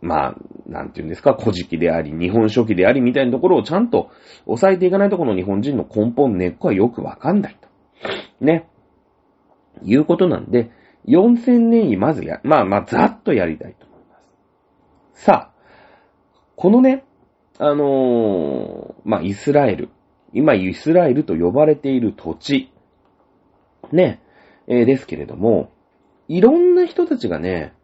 [0.03, 4.11] まあ、なんていうんですか、古事記であり、日本書紀でありみたいなところをちゃんと
[4.45, 7.69] 抑えていかないとこの日本人の根本、根っこはよくわかんないと。
[8.45, 8.69] ね。
[9.85, 10.71] いうことなんで、
[11.07, 14.17] 4000年位まずや、まあまあ、ざっとやりたいと思いま
[15.15, 15.25] す。
[15.25, 15.53] さあ、
[16.57, 17.05] このね、
[17.59, 19.91] あのー、まあ、イスラエル。
[20.33, 22.73] 今、イスラエルと呼ばれている土地。
[23.91, 24.23] ね、
[24.67, 25.71] えー、ですけれども、
[26.29, 27.75] いろんな人たちがね、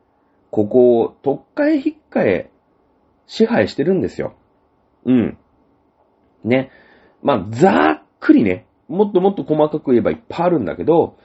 [0.50, 2.50] ここを、特化へ引っかえ、
[3.26, 4.34] 支配してるんですよ。
[5.04, 5.38] うん。
[6.44, 6.70] ね。
[7.22, 11.18] まあ、ざっくりね、もっともっと細かく言えばいっぱいあるんだけど、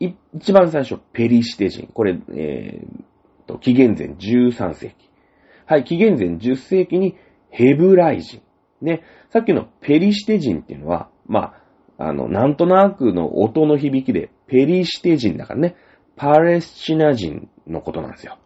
[0.00, 1.88] 一番最初、ペリシテ人。
[1.92, 3.04] これ、えー、
[3.46, 5.10] と、紀元前13世紀。
[5.66, 7.16] はい、紀元前10世紀に
[7.50, 8.42] ヘブライ人。
[8.82, 9.02] ね。
[9.30, 11.54] さっきのペリシテ人っていうのは、ま
[11.98, 15.76] あ、あの、なんとなくの音の響きで、ペリシテ人だからね、
[16.16, 18.38] パレスチナ人のことなんですよ。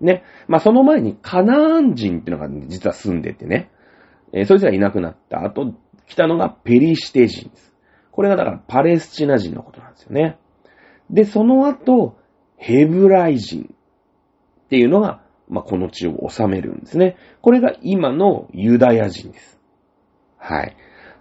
[0.00, 0.22] ね。
[0.48, 3.70] まあ、その前にカナーン人っていうのが、実は住んでてね。
[4.32, 5.74] えー、そいつがいなくなった後、
[6.06, 7.72] 来たのがペリシテ人です。
[8.10, 10.38] これがだからパレスチナ人のことなんですよね。
[11.10, 12.16] で、その後、
[12.56, 13.74] ヘブライ人
[14.64, 17.16] っていうのが、まあ、この地を治めるんですね。
[17.42, 19.60] これが今のユダヤ人です。
[20.38, 20.76] はい。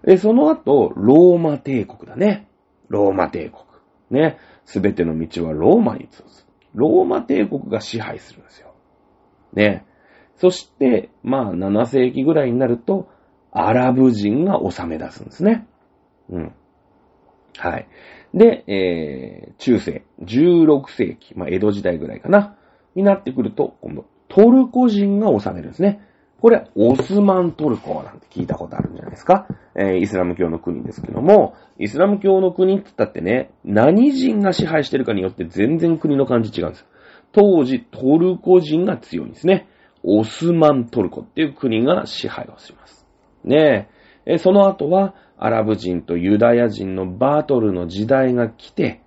[0.05, 2.47] で、その後、ローマ帝国だね。
[2.87, 3.63] ローマ帝国。
[4.09, 4.37] ね。
[4.65, 6.47] すべての道はローマに通す。
[6.73, 8.73] ローマ帝国が支配するんですよ。
[9.53, 9.85] ね。
[10.37, 13.09] そして、まあ、7世紀ぐらいになると、
[13.51, 15.67] アラブ人が治め出すんですね。
[16.29, 16.53] うん。
[17.57, 17.87] はい。
[18.33, 22.55] で、えー、中世、16世紀、まあ、江戸時代ぐらいかな、
[22.95, 26.01] になってくると、今度、トルコ人が治めるんですね。
[26.41, 29.47] これ、オスマントルコなんて聞いたことあるんじゃないですか。
[29.75, 36.87] えー、イスラム教の国ですけども、イスラム教の国って言ったってね、何人が支配してるかによって全然国の感じ違うんですよ。
[37.31, 39.67] 当時、トルコ人が強いんですね。
[40.03, 43.07] オスマントルコっていう国が支配をします。
[43.45, 43.87] ね
[44.25, 44.37] え。
[44.37, 45.15] その後は、
[45.45, 49.01] アラブ人とユダヤ人のバートルの時代が来て、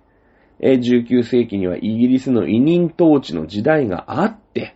[0.61, 4.75] 19世紀にはイギリスの委任統治の時代があって、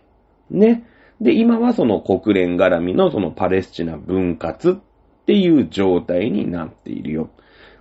[0.50, 0.84] ね。
[1.20, 7.30] で、今はその国連絡みのそのパレスチナ分割っていう状態になっているよ。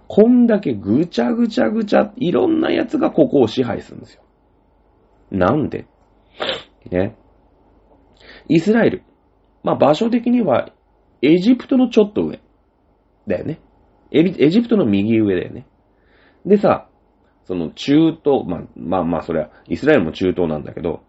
[0.07, 4.21] こんだけぐちゃぐちゃぐちゃ、いろんな奴がここを支配するんですよ。
[5.31, 5.87] なんで？
[6.91, 7.15] ね。
[8.47, 9.03] イスラエル。
[9.63, 10.69] まあ場所的には
[11.23, 12.39] エジプトのちょっと上。
[13.25, 13.59] だよね。
[14.11, 15.65] エジプトの右上だよね。
[16.45, 16.87] でさ、
[17.45, 21.01] その中東、まあ、まあまあそれは、イスラエルも中東なんだけど、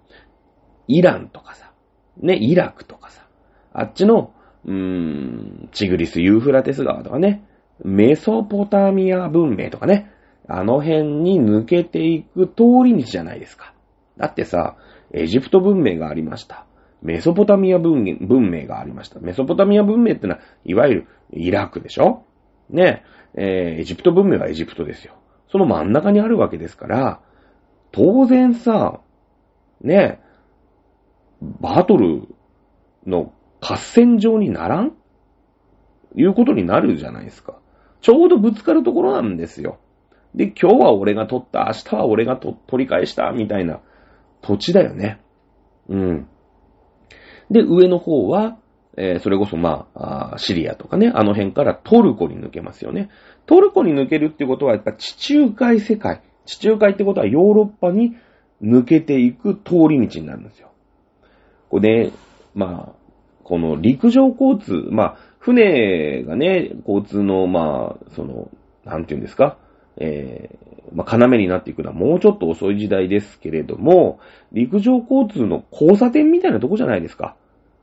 [0.88, 1.72] イランとかさ、
[2.16, 3.26] ね、イラクとかさ、
[3.72, 4.32] あっちの、
[4.64, 7.44] うーん、チグリス、ユーフラテス川とかね、
[7.84, 10.10] メソポタミア文明とかね、
[10.48, 13.74] あの辺に抜けていく通り道じゃないですか。
[14.16, 14.76] だってさ、
[15.12, 16.66] エジプト文明がありました。
[17.02, 19.18] メソポタミア文明がありました。
[19.20, 22.24] メソポタミア文明ってのは、いわゆるイラクでしょ？
[22.72, 23.04] ね、
[23.34, 25.14] えー、エジプト文明はエジプトですよ。
[25.50, 27.20] その真ん中にあるわけですから、
[27.92, 29.00] 当然さ、
[29.82, 30.20] ね、
[31.40, 32.28] バトル
[33.06, 34.92] の合戦場にならん？
[36.14, 37.58] いうことになるじゃないですか。
[38.00, 39.78] ちょうどぶつかるところなんですよ。
[40.34, 43.80] で、今日は俺が取った、明日は俺が取り返した、みたいな
[44.40, 45.20] 土地だよね。
[45.88, 46.28] うん。
[47.50, 48.58] で、上の方は、
[48.96, 53.10] えー、それこそまあシリアとかね、あの辺からトルコに抜けますよね。
[53.46, 56.22] トルコに抜けるってことは、やっぱ地中海世界。
[56.44, 58.16] 地中海ってことはヨーロッパに
[58.62, 60.70] 抜けていく通り道になるんですよ。
[61.68, 62.12] これで、
[62.54, 63.02] まあ、
[63.44, 68.50] この陸上交通、まあ、船がね、交通の、まあ、その、
[68.84, 69.58] なんていうんですか、
[69.96, 74.20] えー、まあ、要になっていくのはもうちょっと遅い時代ですけれども、
[74.52, 77.36] 陸上交通の交差点みたいなとこじゃないですか。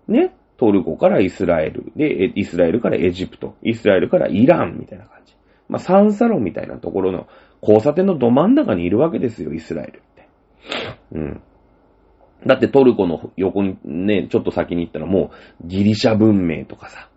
[0.07, 0.33] ね？
[0.59, 5.33] トルコからイスラエル、で、イスラエルからエジプト、イスラエルからイランみたいな感じ。
[5.69, 7.27] まあ、サンサロンみたいなところの
[7.61, 10.27] 交差点のど真ん中にいるわけですよ、イスラエルって。
[11.13, 11.41] うん。
[12.45, 15.31] だってトルコの横にね、ちょっと先に行ったらも
[15.63, 17.09] うギリシャ文明とかさ、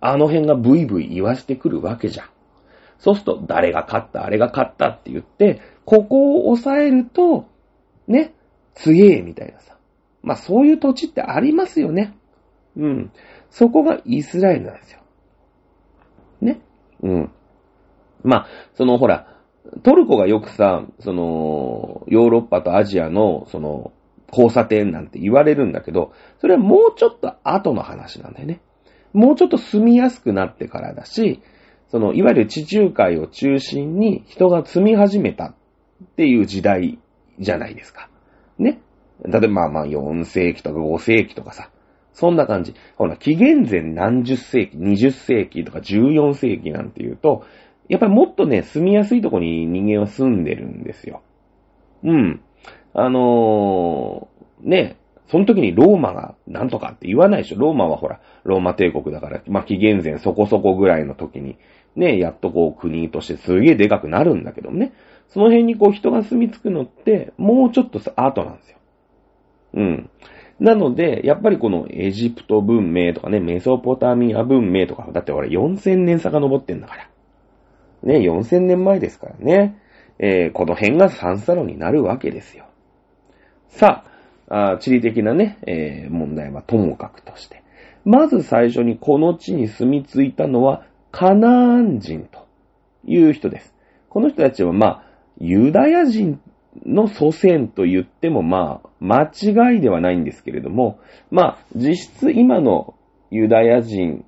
[0.00, 2.26] あの辺がブイブイ言わしてくるわけじゃん。
[2.98, 7.46] そうすると、誰が勝った、あれが勝ったって言って、ここを抑えると、
[8.08, 8.32] ね、
[8.74, 9.76] 強えみたいなさ。
[10.22, 12.16] まあそういう土地ってありますよね。
[12.76, 13.12] うん。
[13.50, 15.00] そこがイスラエルなんですよ。
[16.40, 16.60] ね？
[17.02, 17.32] うん。
[18.22, 19.36] まあ、そのほら、
[19.82, 23.92] トルコがよくさ、その、ヨーロッパとアジアの、その、
[24.28, 28.60] 交差点なんて言われるんだけど、それはもうちょっと後の話なんだよね。
[29.12, 31.40] もうちょっと住みやすくなってからだし、
[31.88, 35.54] その、いわゆる地中海を中心に人が住み始めたっ
[36.16, 36.98] ていう時代
[37.38, 38.10] じゃないですか。
[38.58, 38.80] ね？
[39.24, 41.70] 例えばまあまあ4世紀とか5世紀とかさ、
[42.16, 42.74] そんな感じ。
[42.96, 47.44] ほら、紀元前何十世紀、20世紀とか14世紀なんていうと、
[47.90, 51.20] やっぱりもっとね、住みやすいとこに人間は住んでるんですよ。
[52.04, 52.40] うん。
[52.94, 54.96] あのー、ね、
[55.28, 57.58] その時にローマがなんとかって言わないでしょ。
[57.58, 61.58] ローマはほら、ローマ帝国だから、まあ、紀元前そこそこぐらいの時に、
[61.96, 64.94] ね、やっとこう国としてすげえでかくなるんだけどもね。
[65.28, 68.78] その辺にこう人が住み着くのって、もうちょっと後なんですよ。
[69.74, 70.10] うん。
[70.58, 77.10] なので、やっぱりこのエジプト文明とかね、メソポタミア文明とか、だって俺4000年遡ってんだから。
[78.02, 79.78] ね、4000年前ですからね。
[80.18, 82.66] えー、この辺がサンサロになるわけですよ。
[83.68, 84.04] さ
[84.48, 87.62] あ、あ地理的なね、えー、問題はともかくとして。
[88.04, 92.46] まず最初にこの地に住み着いたのは、カナーン人と
[93.04, 93.74] いう人です。
[94.08, 95.02] この人たちはまあ、
[95.38, 96.40] ユダヤ人
[96.84, 100.98] の祖先と言ってもまあ、間違いではないんですけれども、
[101.30, 102.94] まあ、実質今の
[103.30, 104.24] ユダヤ人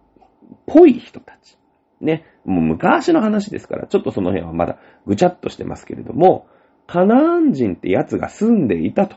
[0.55, 1.59] っぽい人たち。
[2.01, 2.25] ね。
[2.45, 6.47] もう昔の話ですから、ちょっとその辺はまだぐちゃっとしてますけれども、
[6.87, 9.17] カナーン人ってやつが住んでいたと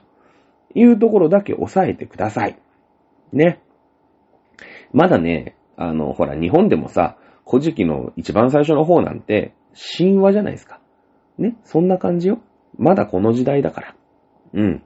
[0.76, 2.58] いうところだけ押さえてください。
[3.32, 3.62] ね。
[4.92, 7.18] まだね、あの、ほら、日本でもさ、
[7.50, 9.54] 古事記の一番最初の方なんて、
[9.98, 10.82] 神話じゃないですか。
[11.38, 11.56] ね。
[11.64, 12.42] そんな感じよ。
[12.78, 13.96] まだこの時代だから。
[14.54, 14.84] うん。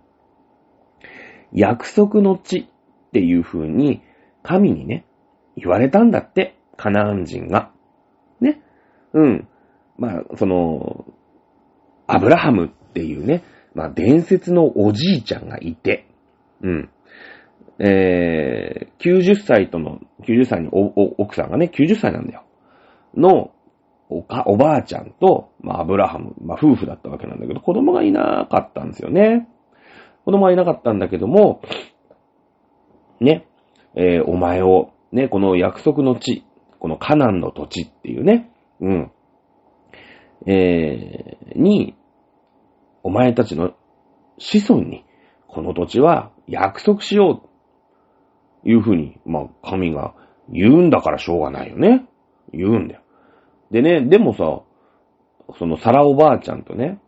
[1.51, 2.65] 約束の地っ
[3.11, 4.01] ていう風に、
[4.43, 5.05] 神にね、
[5.55, 7.71] 言われたんだって、カナーン人が。
[8.41, 8.61] ね。
[9.13, 9.47] うん。
[9.97, 11.05] まあ、その、
[12.07, 16.07] アブラハムっていうね、まあ、伝説のおじいちゃんがいて、
[16.61, 16.89] うん。
[17.79, 22.43] えー、90歳との、90歳にお、お、奥さんがね、90歳なんだよ。
[23.15, 23.51] の、
[24.10, 29.47] おか、おばあちゃんと、まあ、アブラハム、まあ、夫婦だったわけなんだけど、子供がいなかったんですよね。
[30.26, 31.62] 子供がいなかったんだけども、
[33.20, 33.47] ね、
[33.95, 36.43] えー、お前を、ね、この約束の地、
[36.80, 38.51] このカナンの土地っていうね、
[38.82, 39.12] うん、
[40.45, 41.95] えー、に、
[43.03, 43.74] お前たちの
[44.38, 45.06] 子孫に、
[45.47, 47.43] この土地は約束しよ
[48.66, 50.16] う、いうふうに、まあ、神が
[50.49, 52.06] 言うんだからしょうがないよね。
[52.51, 53.01] 言うんだよ。
[53.72, 54.61] でね、でもさ、
[55.57, 56.99] そのサラおばあちゃんとね、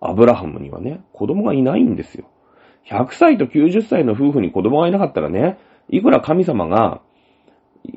[0.00, 2.28] アブラハムにはね、子供がいないんですよ。
[2.90, 5.58] 100歳と90歳の夫婦に子供がいなかったらね、
[5.88, 7.02] いくら神様が、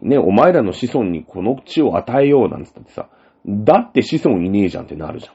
[0.02, 3.10] ね、お前らの子孫にこの地を与えようなんつったってさ、
[3.46, 5.32] だって子孫いねえじゃんってなるじゃ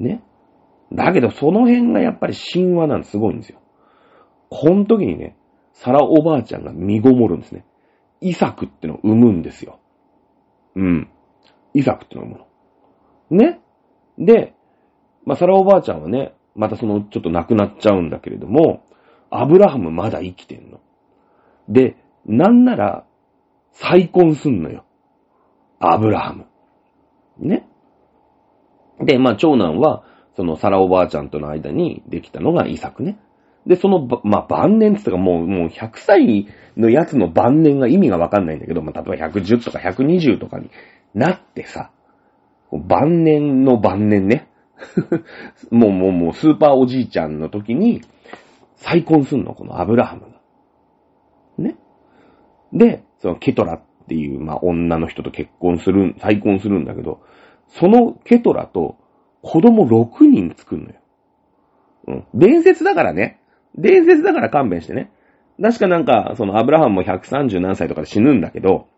[0.00, 0.04] ん。
[0.04, 0.22] ね。
[0.92, 3.60] だけどその辺がやっぱり神話なんすごいんですよ。
[4.50, 5.36] この時にね、
[5.72, 7.64] サラおばあちゃんが身ごもるんですね。
[8.20, 9.78] イサクってのを産むんですよ。
[10.74, 11.10] うん。
[11.76, 12.34] イサクってのを産
[13.30, 13.44] むの。
[13.44, 13.60] ね。
[14.18, 14.54] で、
[15.26, 18.82] まあ、サラおばあちゃんはね、またその、ちょっと亡くなっちゃうんだけれども、
[19.30, 20.80] アブラハムまだ生きてんの。
[21.68, 23.04] で、なんなら、
[23.72, 24.86] 再婚すんのよ。
[25.78, 26.46] アブラハム。
[27.38, 27.68] ね。
[29.00, 30.04] で、まあ、長男は、
[30.34, 33.18] そのサラおばあちゃんとの間にできたのがイサクね。
[33.66, 36.46] で、その、まあ、晩年って言ったかもう、もう100歳
[36.76, 40.70] のやつの晩年が意味がわかんないんだけど、まあ、例えば110とか120とかに
[41.16, 41.90] なってさ、
[42.70, 44.48] 晩年の晩年ね。
[45.72, 48.02] もうもうもうスーパーおじいちゃんの時に
[48.76, 50.28] 再婚すんの、このアブラハムが。
[51.56, 51.76] ね。
[52.70, 57.22] で、そのケトラっていう、まあ、女の人と結婚する、再婚するんだけど、
[57.68, 58.98] そのケトラと
[59.40, 60.94] 子供6人作るのよ。
[62.08, 62.26] うん。
[62.34, 63.40] 伝説だからね。
[63.74, 65.10] 伝説だから勘弁してね。
[65.60, 68.88] 確かなんか、そのアブラハムも130何歳とかで死ぬんだけど、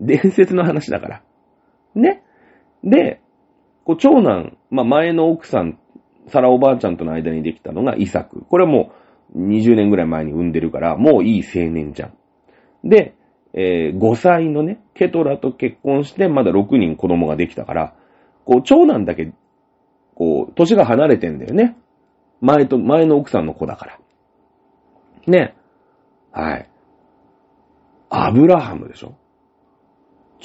[0.00, 1.22] 伝説の話だから。
[1.98, 2.22] ね。
[2.84, 3.20] で、
[3.84, 5.78] こう長男、まあ、前の奥さん、
[6.28, 8.42] サラおばあちゃんとの間にできたのがイサク。
[8.42, 8.92] これはも
[9.34, 12.88] う20年ぐらい前に産んでるから、もういい青年じゃん。
[12.88, 13.14] で、
[13.54, 17.94] えー、5歳のね、ケトラと結婚してまだ6人子供ができたから、
[18.44, 19.32] こう、長男だけ、
[20.14, 21.76] こう、年が離れてんだよね。
[22.40, 23.98] 前と、前の奥さんの子だから。
[25.26, 25.54] ね。
[26.32, 26.68] はい。
[28.10, 29.14] アブラハムでしょ？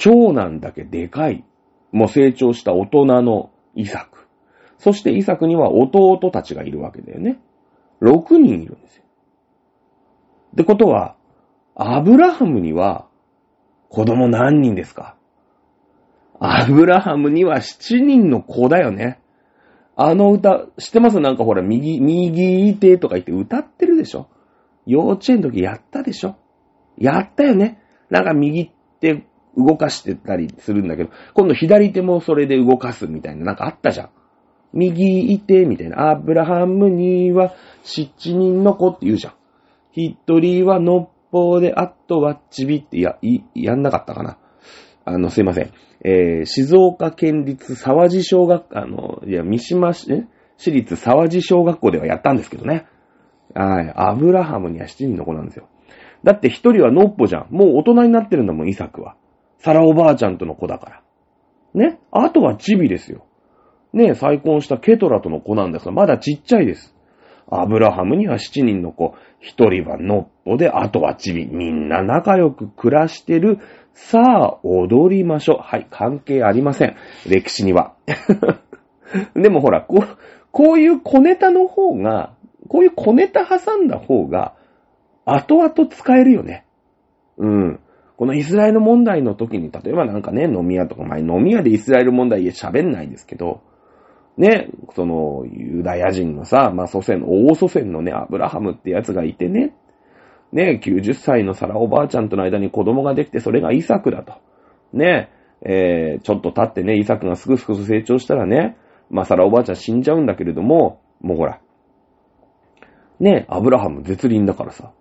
[0.02, 1.44] 長男だけでかい
[1.92, 4.26] もう成長した大人のイサク。
[4.78, 7.38] そしてイサクには弟たちがいるわけだよね。
[8.00, 9.04] 6人いるんですよ。
[10.54, 11.14] ってことは、
[11.76, 13.06] アブラハムには
[13.90, 15.14] 子供何人ですか？
[16.40, 19.20] アブラハムには7人の子だよね。
[19.94, 21.20] あの歌、知ってます？
[21.20, 24.28] なんかほら、右、右手とか言って歌ってるでしょ？
[24.84, 26.34] 幼稚園の時やったでしょ？
[26.98, 27.80] やったよね。
[28.10, 29.26] なんか右手
[29.56, 34.10] 動かしてたりするんだけど、今度左手もそれで動かすみたいな、なんかあったじゃん。
[34.72, 36.10] 右手みたいな。
[36.10, 39.34] アブラハムには七人の子って言うじゃん。
[39.92, 44.38] 一人はのっぽで、あとはちびってや、い、やんなかったかな。
[45.04, 45.70] あの、すいません。
[46.04, 50.26] えー、静岡県立沢地小学、あの、いや、三島市、え？
[50.56, 52.86] 市立沢地小学校ではやったんですけどね。
[53.54, 53.92] はい。
[53.94, 55.68] アブラハムには七人の子なんですよ。
[56.24, 57.48] だって一人はノッポじゃん。
[57.50, 59.16] もう大人になってるんだもん、イサクは。
[59.62, 61.02] サラおばあちゃんとの子だから。
[61.74, 61.98] ね？
[62.10, 63.26] あとはチビですよ。
[63.92, 66.94] ね、再婚したケトラとの子なんですが、まだちっちゃいです。
[67.48, 71.46] アブラハムには七人の子、一人はノッポで、あとはチビ。
[71.46, 73.58] みんな仲良く暮らしてる。
[73.92, 75.58] さあ、踊りましょう。
[75.60, 76.96] はい、関係ありません。
[77.28, 77.94] 歴史には。
[79.36, 80.16] でもほら、こう、
[80.50, 82.32] こういう小ネタの方が、
[82.68, 84.54] こういう小ネタ挟んだ方が、
[85.24, 86.64] 後々使えるよね。
[87.36, 87.80] うん。
[88.16, 93.62] このイスラエル問題の時に、例えばなんかね、飲み屋とか、ま飲み屋でイスラエル問題喋んないですけど、
[94.36, 99.74] ね、その、ユダヤ人のさ、まあ祖先、大祖先のね、アブラハムってやつがいてね、
[100.52, 104.34] ね、90歳のサラおばあちゃんとの間に子供ができて、それがイサクだと。
[104.92, 105.30] ね、
[105.62, 108.76] えー、ちょっと経ってね、イサクがすぐすぐ成長したらね、
[109.10, 111.60] まあサラおばあちゃん死んじゃうんだけれども、もうほら、
[113.20, 114.92] ね、アブラハム絶倫だからさ、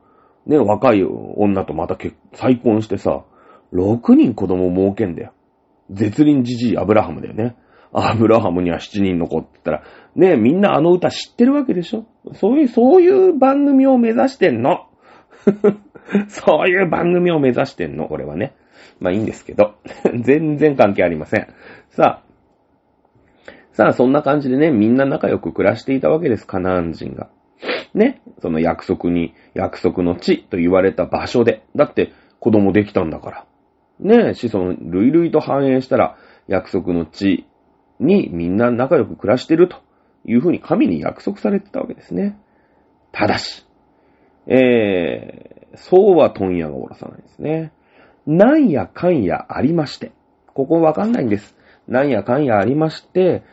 [0.45, 3.23] ね、若い女とまた結再婚してさ、
[3.73, 5.33] 6人子供を設けんだよ。
[5.91, 7.55] 絶倫じじいアブラハムだよね。
[7.93, 9.83] アブラハムには7人の子ってったら、
[10.15, 12.05] ねみんなあの歌知ってるわけでしょ？
[12.33, 14.87] そういう、そういう番組を目指してんの。
[16.29, 18.55] そういう番組を目指してんの、俺はね。
[18.99, 19.75] まあいいんですけど。
[20.21, 21.47] 全然関係ありません。
[21.89, 22.31] さあ。
[23.73, 27.29] さあ、そんな感じでね、みんな仲良く暮らしていたわけです、カナーン人が。
[27.93, 31.63] ね、その約束に、約束の地と言われた場所で。
[31.75, 33.45] だって子供できたんだから。
[33.99, 36.17] ね、子孫類々と繁栄したら
[36.47, 37.45] 約束の地
[37.99, 39.77] にみんな仲良く暮らしてると
[40.25, 42.39] いうふうに神に約束されてたわけですね。
[43.11, 43.65] ただし、
[44.47, 47.71] えー、そうは問屋がおらさないですね。
[48.25, 50.11] なんやかんやありまして。
[50.53, 51.55] ここわかんないんです。
[51.87, 53.43] なんやかんやありまして、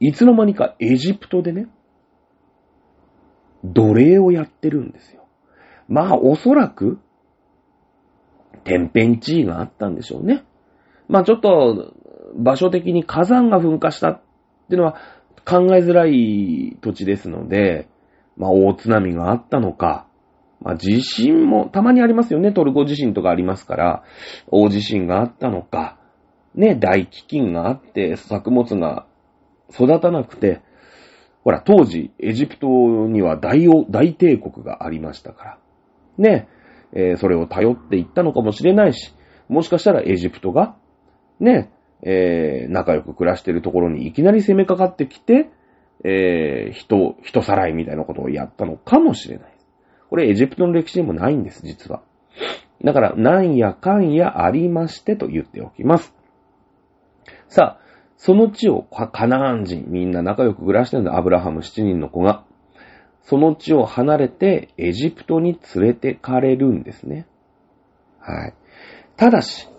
[0.00, 1.68] いつの間にかエジプトでね、
[3.64, 5.26] 奴隷をやってるんですよ。
[5.88, 6.98] まあ、おそらく、
[8.64, 10.44] 天変地異があったんでしょうね。
[11.08, 11.94] まあ、ちょっと、
[12.36, 14.20] 場所的に火山が噴火したっ
[14.68, 14.96] ていうのは
[15.44, 17.88] 考えづらい土地ですので、
[18.36, 20.06] まあ、大津波があったのか、
[20.60, 22.52] まあ、地震もたまにありますよね。
[22.52, 24.04] トルコ地震とかありますから、
[24.50, 25.98] 大地震があったのか、
[26.54, 29.06] ね、大飢饉があって、作物が
[29.70, 30.60] 育たなくて、
[31.44, 32.66] ほら、当時、エジプト
[33.08, 35.58] には大王大帝国がありましたから。
[36.18, 36.48] ね、
[36.92, 39.14] えー、それを頼っていったのかもしれないし、
[39.48, 40.76] もしかしたらエジプトが、
[41.38, 41.70] ね、
[42.02, 45.50] えー、仲良く暮らしているところにいきなり攻めかかってきて、
[46.04, 49.52] えー、人、人さらいみたいなことをやったのかもしれない。
[50.08, 52.02] これエジプトの歴史にもないんです、実は。
[52.82, 56.14] だから、なんやかんやありましてと言っておきます。
[57.48, 57.79] さあ、
[58.22, 62.44] その地をカナーン人、みんな仲良く暮らしてるんだ、アブラハム7人の子が。
[63.22, 67.26] その地を離れてエジプトに連れてかれるんですね。
[68.18, 68.54] はい。
[69.16, 69.70] ただし、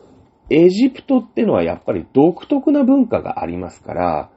[0.50, 4.32] エジプトってのはやっぱり独特な文化がありますから、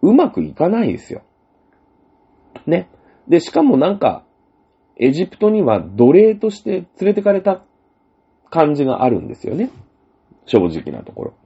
[0.00, 1.22] うまくいかないですよ。
[2.68, 2.88] ね。
[3.26, 4.24] で、しかもなんか、
[4.96, 7.64] エジプトには奴隷として連れてかれた
[8.48, 9.70] 感じがあるんですよね。
[10.46, 11.39] 正直なところ。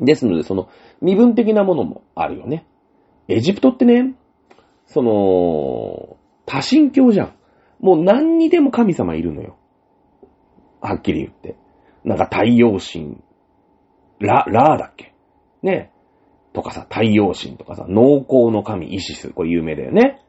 [0.00, 0.68] ですので、その、
[1.00, 2.66] 身分的なものもあるよね。
[3.28, 4.14] エジプトってね、
[4.86, 7.34] その、多神教じゃん。
[7.78, 9.56] もう何にでも神様いるのよ。
[10.80, 11.56] はっきり言って。
[12.04, 13.18] なんか太陽神、
[14.18, 15.14] ラ、ラーだっけ？
[15.62, 15.92] ね。
[16.52, 19.30] とかさ、太陽神とかさ、農耕の神イシス。
[19.30, 20.20] これ有名だよね。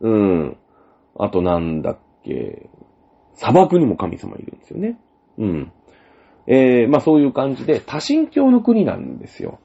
[0.00, 0.56] うん。
[1.18, 2.68] あとなんだっけ？
[3.34, 4.98] 砂漠にも神様いるんですよね。
[5.38, 5.72] うん。
[6.46, 9.58] えー、まあそういう感じで、多神教の国なんですよ。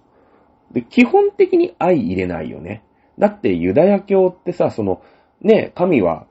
[0.72, 2.84] で、基本的に愛入れないよね。
[3.18, 5.02] だってユダヤ教ってさ、その、
[5.42, 6.28] ね、神は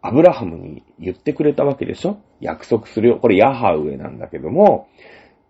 [0.00, 2.18] アブラハムに言ってくれたわけでしょ？
[2.40, 3.18] 約束するよ。
[3.18, 4.88] これヤハウエなんだけども、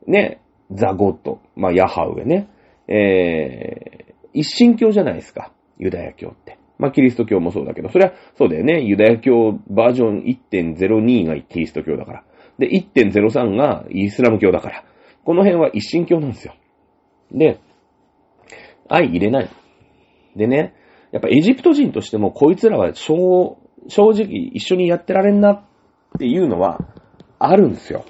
[0.07, 0.41] ね、
[0.71, 2.49] ザゴット、まあヤハウエね。
[2.89, 5.53] えー、一神教じゃないですか。
[5.79, 6.59] ユダヤ教って。
[6.79, 8.83] まあキリスト教もそうだけど、それはそうだよね。
[8.83, 12.25] ユダヤ教バージョン1.02がキリスト教だから。
[12.63, 14.85] で、1.03がイスラム教だから。
[15.25, 16.55] この辺は一神教なんですよ。
[17.33, 17.59] で、
[18.89, 19.51] 愛入れない。
[20.37, 20.75] でね、
[21.11, 23.59] やっぱエジプト人としてもこいつらは正
[23.89, 25.63] 正直一緒にやってられんなっ
[26.21, 26.79] ていうのは
[27.41, 28.05] あるんですよ。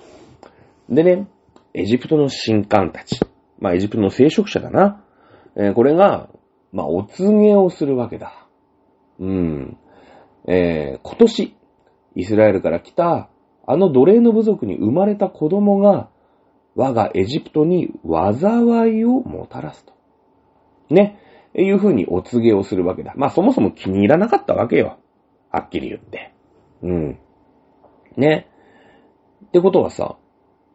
[0.91, 1.27] でね、
[1.73, 3.21] エジプトの神官たち。
[3.59, 5.03] まあエジプトの聖職者だな。
[5.57, 6.29] えーこれが、
[6.73, 8.47] まあお告げをするわけだ。
[9.19, 9.79] うん。
[10.47, 11.57] えー今年、
[12.17, 13.31] イスラエルから来た、
[13.67, 16.09] あの奴隷の部族に生まれた子供が、
[16.75, 19.93] 我がエジプトに災いをもたらすと。
[20.91, 21.19] ね。
[21.55, 23.13] いうふうにお告げをするわけだ。
[23.15, 24.99] まあそもそも気に入らなかったわけよ。
[25.51, 26.33] はっきり言って。
[26.83, 27.19] うん。
[28.17, 28.49] ね。
[29.47, 30.17] ってことはさ、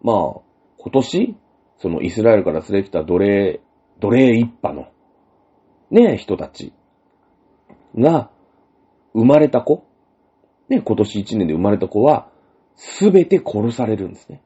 [0.03, 0.41] まあ、
[0.77, 1.35] 今年、
[1.79, 3.61] そのイスラエルから連れてきた奴隷、
[3.99, 4.87] 奴隷一派の、
[5.89, 6.73] ね、人たち
[7.97, 8.29] が、
[9.13, 9.87] 生まれた子、
[10.69, 12.29] ね、今年一年で生まれた子は、
[12.77, 14.41] すべて殺されるんですね。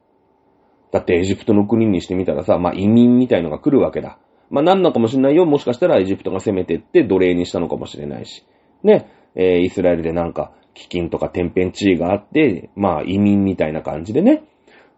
[0.90, 4.18] だってエジプトの国にしてみたらさ、まあ移民みたいのが来るわけだ。
[4.50, 5.46] まあなんのかもしれないよ。
[5.46, 8.44] もしかしたらエジプトが攻めてって奴隷にしたのかもしれないし。
[8.82, 14.44] ね、えーイスラエルでなんか、飢饉とか天変地異があって、まあ移民みたいな感じでね、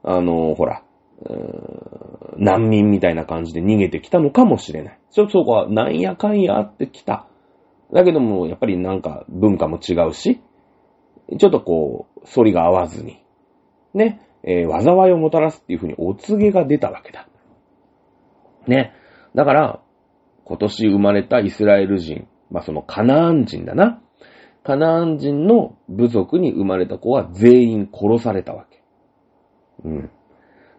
[0.02, 0.82] あのーほら、
[1.22, 4.98] うーん難民みたいな感じで逃げてきたのかもしれない。
[5.10, 7.26] そ、そこはなんやかんやあってきた。
[7.92, 10.40] だけども、やっぱりなんか文化も違うし、
[11.38, 13.23] ちょっとこう、反りが合わずに、
[13.94, 17.28] ね、えー災いをもたらすっていうふうにお告げが出たわけだ。
[18.66, 18.92] ね。
[19.34, 19.80] だから、
[20.44, 24.00] 今年生まれたイスラエル人、まあそのカナアン人だな。
[24.62, 28.82] カナアン人の部族に生まれた子は全員殺されたわけ。
[29.84, 30.10] うん。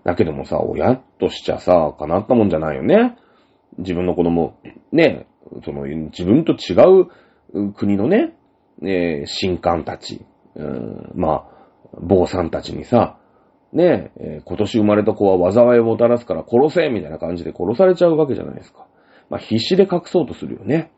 [0.04, 3.18] だけどもさ、親としちゃさ、叶ったもんじゃないよね。
[3.78, 4.58] 自分の子供、
[4.92, 5.28] ね、
[5.64, 7.08] その、自分と違う
[7.54, 8.36] う国のね、
[8.82, 11.55] えー神官たち、うんまあ、
[12.02, 13.18] 坊さんたちにさ、
[13.74, 18.88] ねえ、えー今年生まれた子は災いをもたらすから殺せみたいな感じで殺されちゃうわけじゃないですか。
[19.30, 20.92] まあ、必死で隠そうとするよね。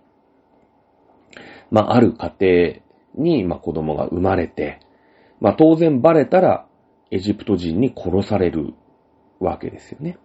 [1.71, 2.81] まあ、ある家
[3.15, 4.79] 庭に、まあ、子供が生まれて、
[5.39, 6.65] まあ、当然バレたら、
[7.09, 8.73] エジプト人に殺される
[9.39, 10.17] わけですよね。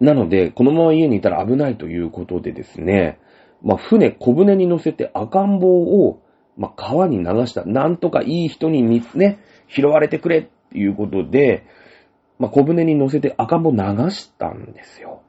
[0.00, 3.20] なので、このまま家にいたら危ないということでですね、
[3.62, 6.22] まあ、船、小舟に乗せて赤ん坊を、
[6.56, 7.64] まあ、川に流した。
[7.64, 9.38] なんとかいい人にみね、
[9.68, 11.66] 拾われてくれっていうことで、
[12.38, 13.78] まあ、小舟に乗せて赤ん坊流
[14.10, 15.22] したんですよ。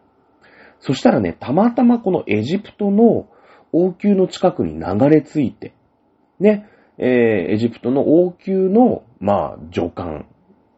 [0.80, 3.28] そしたらね、たまたまこのエジプトの
[3.71, 5.74] 王宮の近くに流れ着いて、
[6.39, 6.67] ね、
[6.97, 10.26] えーエジプトの王宮の、まあ、女官、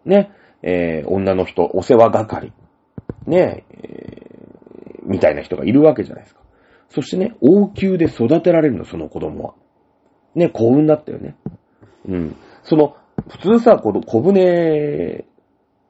[0.05, 0.31] ね、
[0.61, 2.53] えー女の人、お世話係、
[3.25, 6.41] ね、えーみたいな人がいるわけじゃないですか。
[6.89, 9.53] そしてね、王宮で育てられるの、その子供は。
[10.35, 11.35] ね、幸運だったよね。
[12.07, 12.35] うん。
[12.63, 12.95] その、
[13.29, 15.25] 普通さ、この小舟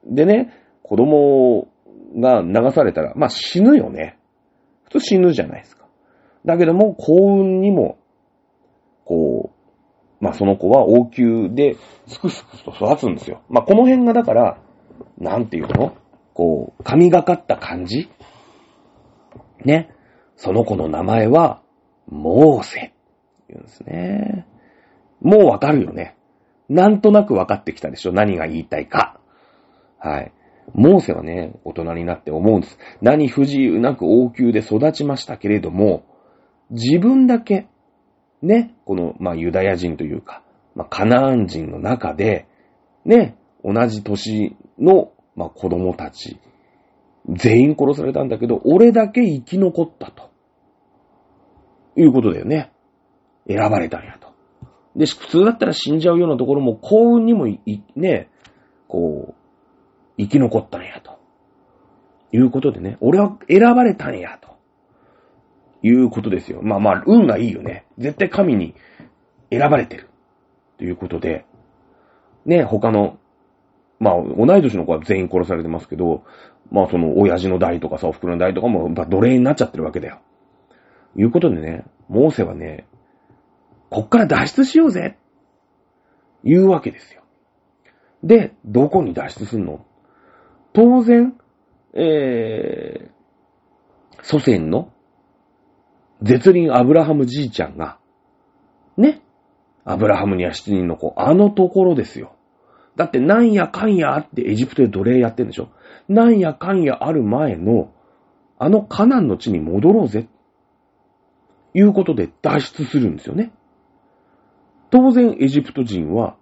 [0.06, 1.68] でね、子供
[2.16, 4.18] が流されたら、まあ死ぬよね。
[4.86, 5.88] 普通死ぬじゃないですか。
[6.46, 7.98] だけども、幸運にも、
[9.04, 11.76] こう、まあその子は王宮で
[12.08, 13.42] すくすくと育つんですよ。
[13.50, 14.58] まあこの辺がだから、
[15.18, 15.96] なんていうの？
[16.34, 18.10] こう、神がかった感じ？
[19.64, 19.90] ね。
[20.38, 21.62] その子の名前は、
[22.08, 22.95] モーセ。
[23.50, 24.48] 言うんですね。
[25.22, 26.16] もうわかるよね。
[26.70, 29.20] なんとなくわかってきたでしょ何が言いたいか。
[30.00, 30.32] はい。
[30.74, 32.78] モーセはね、大人になって思うんです。
[33.02, 36.06] 何不自由なく王宮で育ちましたけれども、
[36.72, 37.68] 自分だけ、
[38.42, 40.44] ね、この、まあ、ユダヤ人というか、
[40.74, 42.48] まあ、カナアン人の中で、
[43.06, 46.40] ね、同じ年の、まあ、子供たち、
[47.30, 50.30] 全員殺されたんだけど、俺だけ生き残ったと。
[51.96, 52.72] いうことだよね。
[53.48, 54.30] 選ばれたんやと。
[54.96, 58.30] で、普通だったら死んじゃうようなところも幸運にもい、いね、
[58.88, 59.36] こう、
[60.18, 61.20] 生き残ったんやと。
[62.32, 64.56] いうことでね、俺は選ばれたんやと。
[65.84, 66.62] いうことですよ。
[66.64, 67.86] まあまあ、運がいいよね。
[67.98, 68.74] 絶対神に
[69.52, 70.10] 選ばれてる。
[70.78, 71.46] ということで、
[72.46, 73.18] ね、他の、
[74.00, 76.24] まあ、同い年の子は全員殺されてますけど、
[76.72, 80.20] まあその、親父の代とかさ、お袋の代とかも、まあ奴隷になっちゃってるわけだよ。
[81.16, 82.88] いうことでね、モーセはね、
[83.90, 85.18] こっから脱出しようぜ
[86.44, 87.24] 言うわけですよ。
[88.24, 89.86] で、どこに脱出すんの？
[90.74, 91.36] 当然、
[91.94, 94.92] えー、祖先の
[96.22, 97.98] 絶倫アブラハムじいちゃんが、
[98.98, 99.22] ね、
[99.86, 102.36] アブラハムには七人の子、あのところですよ。
[102.96, 105.70] だってなんやかんやあってエジプトで奴隷やってんでしょ？
[106.08, 107.92] なんやかんやある前の、
[108.58, 110.28] あのカナンの地に戻ろうぜ。
[111.74, 113.52] いうことで脱出するんですよね。
[114.96, 116.38] 当然エジプト人は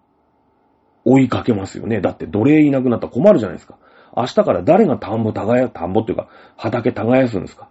[1.06, 2.02] 追いかけますよね。
[2.02, 3.80] だって奴隷いなくなったら困るじゃないですか。
[4.16, 7.68] 明日から誰が田んぼ耕、田んぼっていうか畑耕すんですか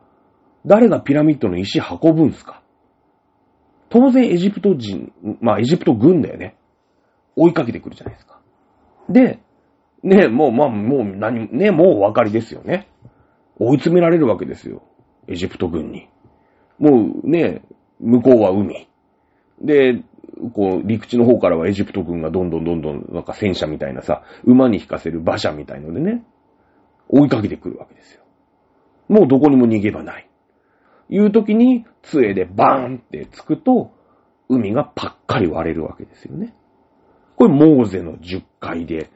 [0.66, 2.62] 誰がピラミッドの石運ぶんですか
[3.90, 6.56] 当然エジプト人、まあエジプト軍だよね。
[7.36, 8.40] 追いかけてくるじゃないですか。
[9.08, 9.38] で、
[10.02, 12.88] ね、もう、まあ、もう何、ね、もうお分かりですよね。
[13.60, 14.82] 追い詰められるわけですよ。
[15.28, 16.08] エジプト軍に。
[16.80, 17.62] もうね、
[18.00, 18.88] 向こうは海。
[19.60, 20.02] で、
[20.50, 26.24] こう、陸地の方からはエジプト軍がどんどんどんどん、なんか戦車みたいなさ、馬に引かせる馬車みたいのでね、
[27.08, 28.22] 追いかけてくるわけですよ。
[29.08, 30.28] もうどこにも逃げ場ない。
[31.08, 33.92] いう時に、杖でバーンってつくと、
[34.48, 36.54] 海がパッカリ割れるわけですよね。
[37.36, 39.10] これ、モーゼの10回で、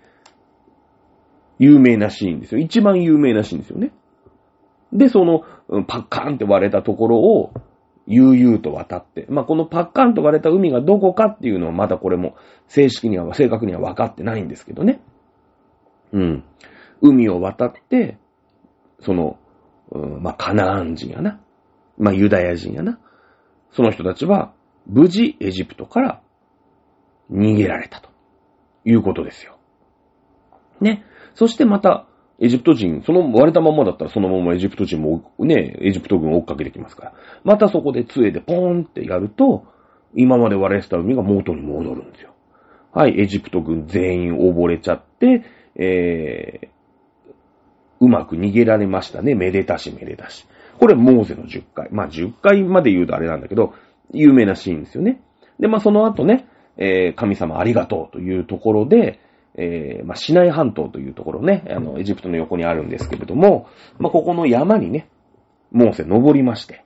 [1.59, 2.61] 有名なシーンですよ。
[2.61, 3.93] 一番有名なシーンですよね。
[4.93, 5.41] で、その、
[5.85, 7.53] パッカーンって割れたところを、
[8.07, 9.27] 悠々と渡って。
[9.29, 12.37] まあ、このパッカンと割れた海がどこかっていうのはまだこれも
[12.69, 15.01] 正式には、正確には分かってないんですけどね。
[16.13, 16.45] うん。
[17.01, 18.19] 海を渡って、
[19.01, 19.39] その、
[19.91, 21.41] うん、まあ、カナーン人やな。
[21.99, 22.99] まあ、ユダヤ人やな。
[23.73, 24.53] その人たちは、
[24.87, 26.23] 無事エジプトから
[27.31, 28.11] 逃げられたと
[28.85, 29.59] いうことですよ。
[30.81, 31.05] ね。
[31.35, 32.07] そしてまた、
[32.39, 37.13] エジプト人、その割れたままだったらそのままエジプト人もね、エジプト軍を追っかけてきますから。
[37.45, 39.65] またそこで杖でポーンってやると、
[40.15, 42.31] 今まで割れてた海が元に戻るんですよ。
[42.93, 45.45] はい、エジプト軍全員溺れちゃって、
[45.77, 46.69] えー、
[48.01, 49.35] うまく逃げられましたね。
[49.35, 50.47] めでたしめでたし。
[50.79, 51.89] これモーゼの10回。
[51.91, 53.75] まあ10回まで言うとあれなんだけど、
[54.13, 55.21] 有名なシーンですよね。
[55.59, 59.21] で、まあその後ね、えー、神様ありがとうというところで、
[59.57, 65.09] えー、まあ、シナイ半島というところね、あの、エジプトの横にあるんですけれども、まあ、ここの山にね、
[65.73, 66.85] モーセ登りまして、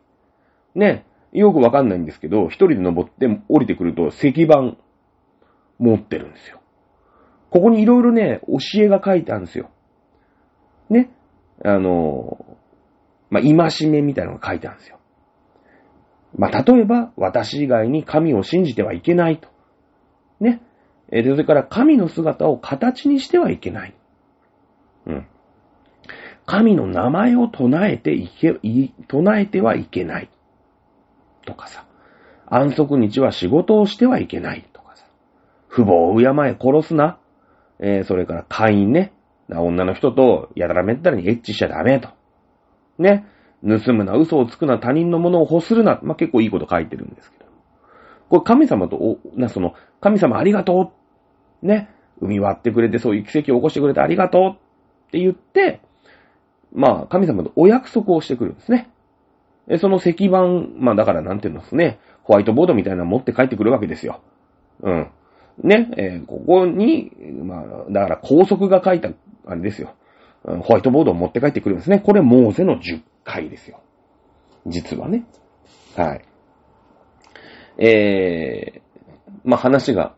[0.75, 4.77] ね、よくわかんないんですけど、一人で登って降りてくると石板
[5.79, 6.61] 持ってるんですよ。
[7.51, 9.71] ここにいろいろね、教えが書いてあるんですよ。
[10.89, 11.11] ね。
[11.64, 12.45] あの、
[13.31, 14.99] まあ、戒めみたいなのが書いてあるんですよ。
[16.37, 19.49] まあ、例えば、私以外に神を信じてはいけないと。
[20.41, 20.62] ね。
[21.13, 23.95] えそれから神の姿を形にしてはいけない。
[25.07, 25.27] うん。
[26.47, 30.31] 神の名前を唱えていけ、い唱えてはいけない。
[31.47, 31.85] とかさ。
[32.47, 34.69] 安息日は仕事をしてはいけない。
[34.73, 35.05] とかさ。
[35.71, 37.19] 父母を敬え殺すな。
[37.79, 39.13] えー、それから会員ね。
[39.49, 42.09] 女の人とやたらめったらにエッチしちゃダメと。
[42.99, 43.27] ね。
[43.63, 46.01] 盗むな、嘘をつくな、他人のものを欲するな。
[46.03, 47.45] まあ、結構いいこと書いてるんですけど。
[48.29, 51.00] これ神様と、な、その、神様ありがとう
[51.63, 51.89] ね、
[52.21, 55.81] 海割ってくれてそういう奇跡を起こしてくれてありがとうって言って、
[56.73, 58.91] まあ、神様とお約束をしてくるんですね。
[59.79, 60.43] その石板、
[60.79, 64.21] まあだからなんていうんですね、ホワイトボードみたいなの持って帰ってくるわけですよ。
[64.83, 65.11] うん。
[65.63, 69.11] ね、えー、ここに、まあ、だから高速が書いた、
[69.47, 69.95] あれですよ。
[70.43, 72.01] ホワイトボードを持って帰ってくるんですね。
[72.01, 73.81] これ、モーゼの10回ですよ。
[74.67, 75.25] 実はね。
[75.97, 76.23] はい。
[77.79, 78.81] えー、
[79.45, 80.15] まあ話が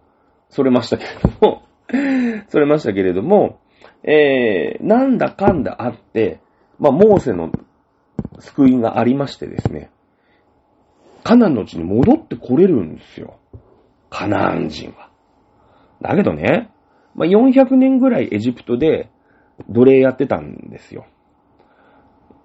[0.53, 1.63] それましたけれども
[2.49, 3.59] それましたけれども、
[4.05, 6.41] えー、なんだかんだあって、
[6.79, 7.51] まあ、モーセの
[8.39, 9.91] 救いがありましてですね、
[11.25, 13.39] カナンの地に戻ってこれるんですよ。
[14.11, 15.11] カナン人は。
[16.03, 16.71] だけどね、
[17.15, 19.09] まあ、400年ぐらいエジプトで
[19.71, 21.07] 奴隷やってたんですよ。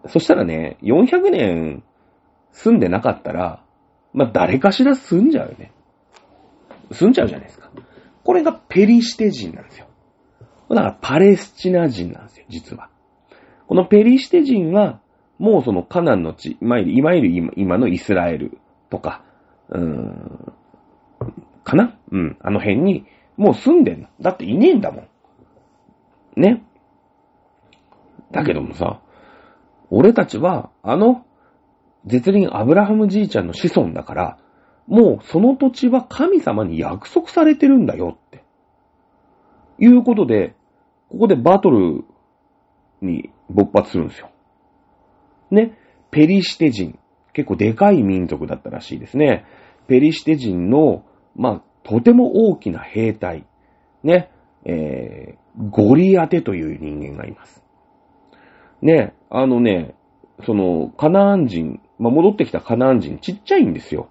[0.08, 1.84] そしたらね、400年
[2.51, 3.64] 住んでなかったら、
[4.14, 5.74] まあ、誰かしら住んじゃうよね。
[6.91, 7.70] 住んじゃうじゃないですか。
[8.28, 9.88] これがペリシテ人なんですよ。
[10.69, 12.89] だからパレスチナ人なんですよ、実は。
[13.67, 14.99] このペリシテ人は、
[15.39, 16.65] もうそのカナンの地、い
[17.01, 18.57] わゆる今のイスラエル
[18.89, 19.23] とか、
[19.69, 20.53] うーん、
[21.63, 21.97] かな？
[22.11, 23.05] うん、あの辺に、
[23.38, 24.09] もう住んでんの。
[24.19, 25.07] だっていねえんだもん。
[26.36, 26.65] ね。
[28.34, 28.99] だけどもさ、
[29.89, 31.25] 俺たちは、あの、
[32.05, 34.38] 絶倫アブラハムじいちゃんの子孫だから、
[34.88, 38.44] もうその土地は神様に約束されてるんだよって。
[39.80, 40.56] いうことで、
[41.10, 42.04] ここでバトル
[43.02, 44.32] に勃発するんですよ。
[45.52, 45.78] ね。
[46.12, 46.98] ペリシテ人。
[47.34, 49.46] 結構でかい民族だったらしいですね。
[49.88, 51.04] ペリシテ人の、
[51.36, 53.46] まあ、とても大きな兵隊。
[54.04, 54.32] ね。
[54.66, 57.64] えー、ゴリアテという人間がいます。
[58.82, 59.14] ね。
[59.30, 59.96] あのね、
[60.46, 64.10] その、カナーン人、まあ、戻ってきたカナーン人、ちっちゃいんですよ。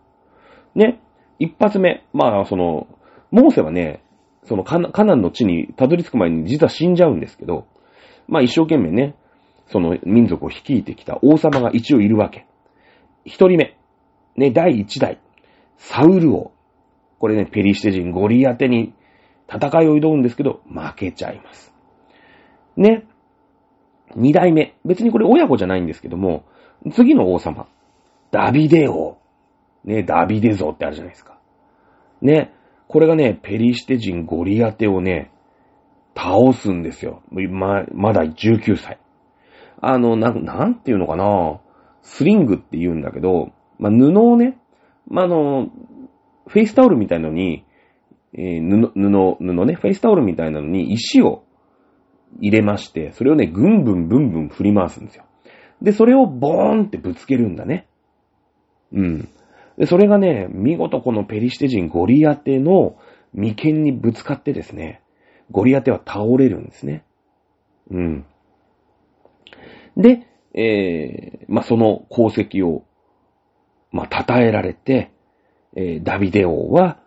[0.76, 1.00] ね、
[1.38, 2.86] 一発目、まあ、その、
[3.30, 4.02] モーセはね、
[4.44, 7.66] そのカナンの地にたどり着く前に実は死んじゃうんですけど、
[8.28, 9.16] まあ一生懸命ね、
[9.68, 12.46] その民族を率いてきた王様が一応いるわけ。
[13.24, 13.76] 一人目、
[14.36, 15.18] ね、第一代、
[15.78, 16.52] サウル王。
[17.18, 18.94] これね、ペリシテ人ゴリアテに
[19.52, 21.74] 戦いを挑むんですけど、負けちゃいます。
[22.76, 23.04] ね。
[24.14, 26.44] 二代目、別にこれ親子じゃないんですけども、
[26.92, 27.66] 次の王様、
[28.30, 29.18] ダビデ王。
[29.86, 31.38] ね、ダビデ像ってあるじゃないですか。
[32.20, 32.52] ね、
[32.88, 35.30] これがね、ペリシテ人ゴリアテをね、
[36.16, 37.22] 倒すんですよ。
[37.30, 38.98] ま、まだ19歳。
[39.80, 41.60] あの、な、なんていうのかな
[42.02, 44.58] スリングって言うんだけど、まあ、布をね、
[45.08, 45.70] まあ、あの、
[46.48, 47.64] フェイスタオルみたいなのに、
[48.32, 51.44] えー、布、布、布ね、フェイスタオルみたいなのに石を
[52.40, 55.24] 入れまして、それをね、ぐんぶんぶんぶん振り回すんですよ。
[55.82, 57.86] で、それをボーンってぶつけるんだね。
[58.92, 59.28] うん。
[59.78, 62.96] で、それがね、見事このペリシテ人ゴリアテの
[63.34, 65.02] 眉間にぶつかってですね、
[65.50, 67.04] ゴリアテは倒れるんですね。
[67.90, 68.26] うん。
[69.96, 72.84] で、えー、まあ、その功績を、
[73.92, 75.12] まあ、称えられて、
[75.76, 76.98] えー、ダビデ王は、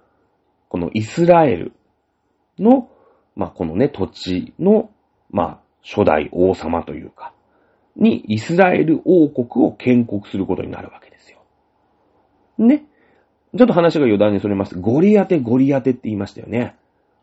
[0.69, 1.73] このイスラエル
[2.59, 2.89] の、
[3.35, 4.91] まあ、このね、土地の、
[5.31, 7.33] まあ、初代王様というか、
[7.95, 11.08] にイスラエル王国を建国することになるわけです。
[12.59, 12.85] ね。
[13.57, 14.77] ちょっと話が余談にそれます。
[14.77, 16.75] ゴリアテ、ゴリアテって言いましたよね。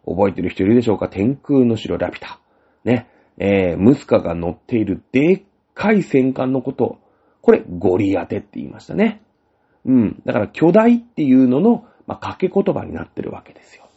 [0.04, 1.08] 覚えてる人いるでしょうか？
[1.08, 2.40] 天空の城ラピュタ。
[2.84, 3.08] ね。
[3.38, 5.42] えー、ムスカが乗っているでっ
[5.74, 6.98] かい戦艦のこと。
[7.42, 9.22] これ、ゴリアテって言いましたね。
[9.84, 10.22] うん。
[10.24, 13.88] だから巨大っていうのの、まあ、掛け言葉になってるわけですよ。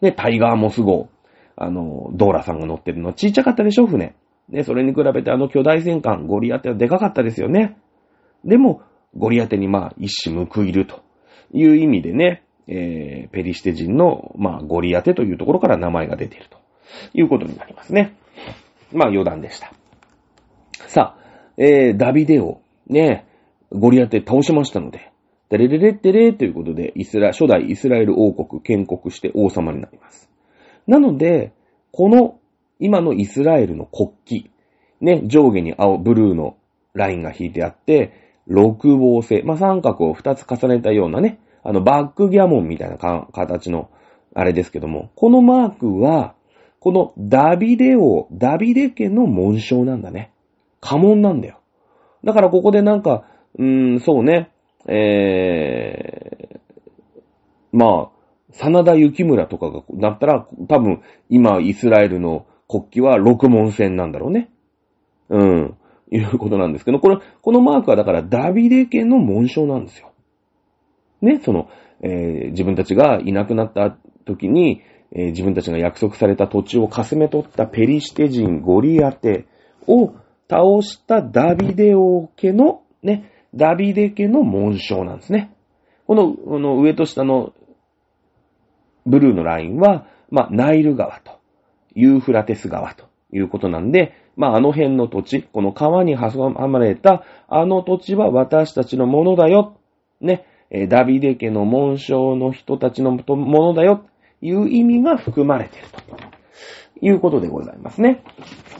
[0.00, 1.08] で、タイガーモス号。
[1.56, 4.16] あの、ドーラさんが乗ってるのちっちゃかったでしょ、船。
[4.48, 7.78] ね、それに比べてあの巨大戦艦、ゴリアテはでかかったですよね。
[8.44, 8.82] でも、
[9.16, 11.02] ゴリアテにまあ、一矢報いると
[11.52, 16.58] いう意味でね、えー、ペリシテ人の、まあ、ゴリアテというところから名前が出ていると
[17.12, 18.16] いうことになりますね。
[18.92, 19.72] まあ、余談でした。
[20.88, 21.24] さあ、
[21.56, 23.26] えー、ダビデオ、ね、
[23.70, 25.12] ゴリアテ倒しましたので、
[25.50, 30.28] デレレレッテレということで、イスラ、初代イスラエル王国建国して王様になります。
[30.86, 31.52] なので、
[31.92, 32.38] この
[32.80, 34.50] 今のイスラエルの国旗、
[35.00, 36.56] ね、上下に青、ブルーの
[36.92, 43.90] ラインが引いてあって、六芒星、まあ、三角を二つ重ねたようなね、あの、バックギャモンみたいなか形の、
[44.34, 46.34] あれですけども、このマークは、
[46.80, 50.32] このダビデ王、ダビデ家の紋章なんだね。
[50.80, 51.60] 家紋なんだよ。
[52.24, 53.24] だからここでなんか、
[53.58, 54.50] うーん、そうね、
[54.86, 56.58] えー、
[57.72, 58.14] まあ、
[58.52, 64.50] 真田幸村とかがなったら、多分、今、イスラエルの国旗は六門線なんだろうね。
[65.28, 65.76] うん。
[66.10, 70.12] いうことなんですけど、これ、このマークはだからダビデ家の紋章なんですよ。
[71.22, 71.68] ね、その、
[72.02, 74.82] えー、自分たちがいなくなった時に、
[75.12, 79.46] えー、自分たちが約束された土地をかすめ取ったペリシテ人ゴリアテ
[79.86, 80.12] を
[80.48, 85.54] 倒したダビデ王家の、ね、ダビデ家の紋章なんですね。
[86.06, 87.54] この、この上と下の
[89.06, 91.38] ブルーのラインは、まあ、ナイル川と、
[91.94, 99.76] ユーフラテス川ということなんで、まあ、あの辺の土地、この川に挟まれた、あの土地は私たちのものだよ。
[100.20, 100.46] ね、
[100.88, 104.06] ダビデ家の紋章の人たちのものだよ。
[104.40, 108.22] いう意味が含まれているということでございますね。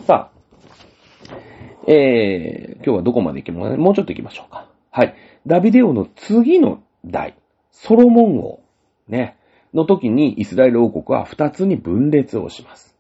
[0.06, 4.68] さあ、えー、今日はどこまで行きましょうもうちょっと行きましょうか。
[4.90, 5.14] はい。
[5.46, 7.36] ダビデ王の次の代、
[7.70, 8.60] ソロモン王、
[9.08, 9.36] ね、
[9.72, 12.93] の時にイスラエル王国は二つに分裂をします。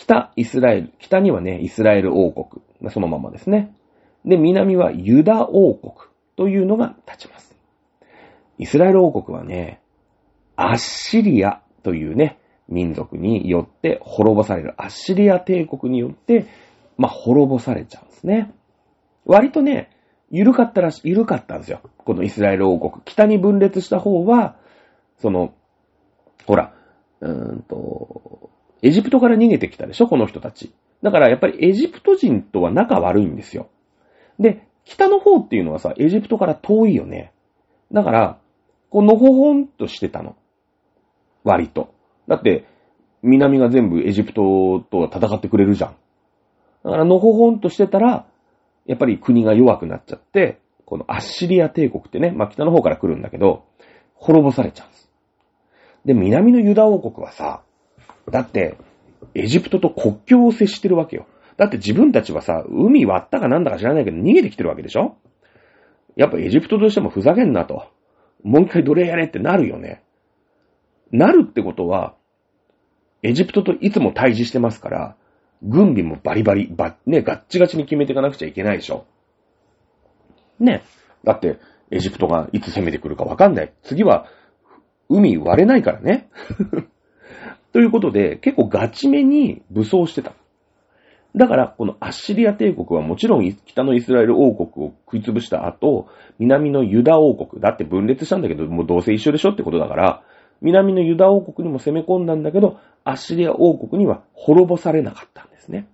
[0.00, 3.74] 北イスラエル、北にはね、イスラエル王国、そのままですね。
[4.24, 5.92] で、南はユダ王国
[6.36, 7.54] というのが立ちます。
[8.56, 9.82] イスラエル王国はね、
[10.56, 14.74] アッシリアというね、民族によって滅ぼされる。
[14.78, 16.46] アッシリア帝国によって、
[16.96, 18.54] まあ、滅ぼされちゃうんですね。
[19.26, 19.90] 割とね、
[20.30, 21.82] 緩かったらし、緩かったんですよ。
[21.98, 23.02] このイスラエル王国。
[23.04, 24.56] 北に分裂した方は、
[25.18, 25.52] その、
[26.46, 26.72] ほら、
[27.20, 28.48] うーんと、
[28.82, 30.72] エジプトから逃げてきたでしょこの人たち。
[31.02, 33.68] だからやっぱりエジプト人とは仲悪いんですよ。
[34.38, 37.32] で、北の方っていうのはさ、エジプトから遠いよね。
[37.92, 38.38] だから、
[38.88, 40.36] こう、のほほんとしてたの。
[41.44, 41.94] 割と。
[42.26, 42.66] だって、
[43.22, 45.96] 南が全部エジプトと戦ってくれるじゃん。
[46.84, 48.26] だから、のほほんとしてたら、
[48.86, 53.64] やっぱり国が弱くなっちゃって、このアッシリア帝国ってね、まあ、北の方から来るんだけど、
[54.14, 55.10] 滅ぼされちゃうんです。
[56.04, 57.62] で、南のユダ王国はさ、
[58.30, 58.76] だって、
[59.34, 61.26] エジプトと国境を接してるわけよ。
[61.56, 65.16] だって自分たちはさ、海割ったかなんだか知らないけど逃げてきてるわけでしょ？
[66.16, 67.86] やっぱエジプトとしてもふざけんなと。
[68.42, 70.02] もう一回奴隷やれってなるよね。
[71.12, 72.14] なるってことは、
[73.22, 75.16] エジプトといつも対峙してますから、
[75.62, 79.04] 軍備もバリバリ、ば、ね、ガッチガチに決めていかなくちゃいけないでしょ。
[80.58, 80.82] ね。
[81.22, 81.58] だって、
[81.90, 83.72] エジプトがいつ攻めてくるかわかんない。
[83.82, 84.26] 次は、
[85.10, 86.30] 海割れないからね。
[87.72, 90.32] ということで、結構ガチめに武装してた。
[91.36, 96.08] だから、このアッシリア帝国はもちろん北のイスラエル王国を食い潰した後、
[96.38, 100.22] 南のユダ王国、だって分裂したんだけど、もうどうせ一緒でしょってことだから、
[100.60, 105.86] 南のユダ王国にも攻め込んだんだけど、アッシリア王国には滅ぼされなかったんですね。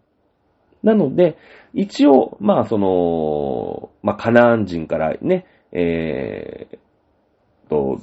[0.82, 1.36] なので、
[1.74, 8.00] 一応、まあその、まあカナーン人からね、えー、と、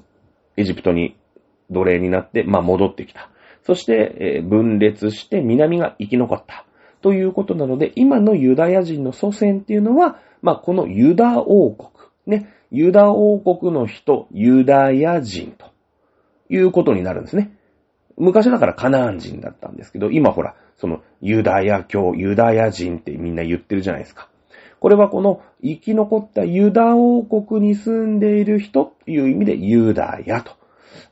[0.57, 1.15] エジプトに
[1.71, 3.29] 奴隷になって、まあ戻ってきた。
[3.63, 6.65] そして、え、分裂して南が生き残った。
[7.01, 11.89] ということなので、今のユダヤ人の祖先っていうのは、まあ、このユダ王国、
[12.25, 15.71] ね、ユダ王国の人、ユダヤ人と
[16.49, 17.51] いうことになるんですね。
[18.17, 24.29] 昔だからカナーン人だったんですけど、今ほら、そのユダヤ教、ユダヤ人ってみんな言ってるじゃないですか。
[24.79, 30.57] これはこの生き残ったユダ王国に住んでいる人という意味でユダヤと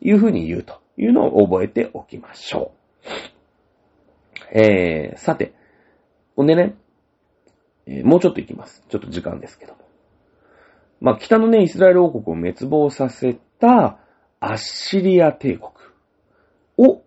[0.02, 2.74] いうふうに言うというのを覚えておきましょ
[4.54, 4.58] う。
[4.58, 5.54] えー、さて、
[6.36, 6.76] ほんでね、
[7.86, 8.84] えー、もうちょっと行きます。
[8.90, 9.80] ちょっと時間ですけども。
[11.00, 13.98] まあ、北のね、イスラエル王国を滅亡させた
[14.40, 15.72] アッシリア帝国
[16.78, 17.02] を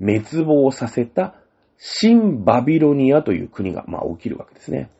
[0.00, 1.34] 滅亡させた
[1.76, 4.90] 新バビロニアという国が、まあ、起きるわけですね。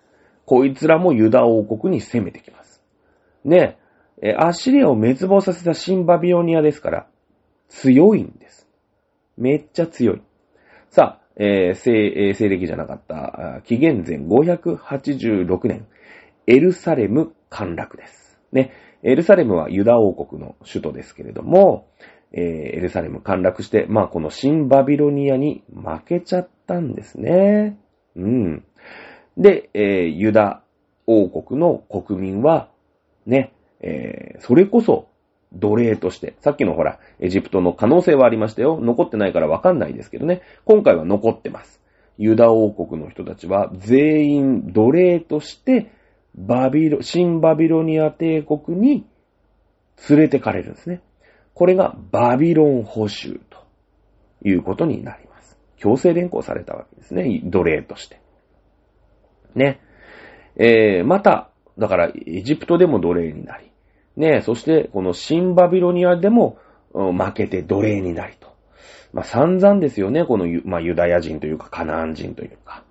[0.46, 2.82] こいつらもユダ王国に攻めてきます。
[3.44, 3.78] ね、
[4.22, 7.06] え、アッシリアを滅亡させた新バビロニアですから、
[7.68, 8.68] 強いんです。
[9.36, 10.22] めっちゃ強い。
[10.90, 15.86] さあ、えー、西、えー、西暦じゃなかった、紀元前586年、
[16.46, 18.38] エルサレム陥落です。
[18.52, 18.72] ね。
[19.02, 21.88] エルサレムはユダ王国の首都ですけれども、
[22.32, 27.78] えー、エルサレム陥落して、まあこの新バビロニアに負けちゃったんですね。
[28.16, 28.64] うん。
[29.36, 30.62] で、えー、ユダ
[31.06, 32.70] 王国の国民は、
[33.24, 35.08] ね、えー、それこそ
[35.52, 38.78] 奴隷として、さっきのほら、エジプトの可能性はありましたよ。
[38.80, 40.42] 残ってないからわかんないですけどね。
[40.64, 41.80] 今回は残ってます。
[42.18, 45.90] ユダ王国の人たちは全員奴隷として、
[46.34, 49.06] バビロ、新バビロニア帝国に
[50.08, 51.00] 連れてかれるんですね。
[51.54, 53.58] これがバビロン捕囚と
[54.44, 55.58] いうことになります。
[55.76, 57.40] 強制連行されたわけですね。
[57.44, 58.20] 奴隷として。
[59.54, 59.80] ね。
[60.56, 63.67] えー、また、だから、エジプトでも奴隷になり、
[64.18, 66.58] ねそして、この新バビロニアでも、
[66.92, 68.48] 負けて奴隷になりと。
[69.12, 72.82] まあ、散々ですよね、このユ,、まあ、ユダヤ人というか、カナン人というか。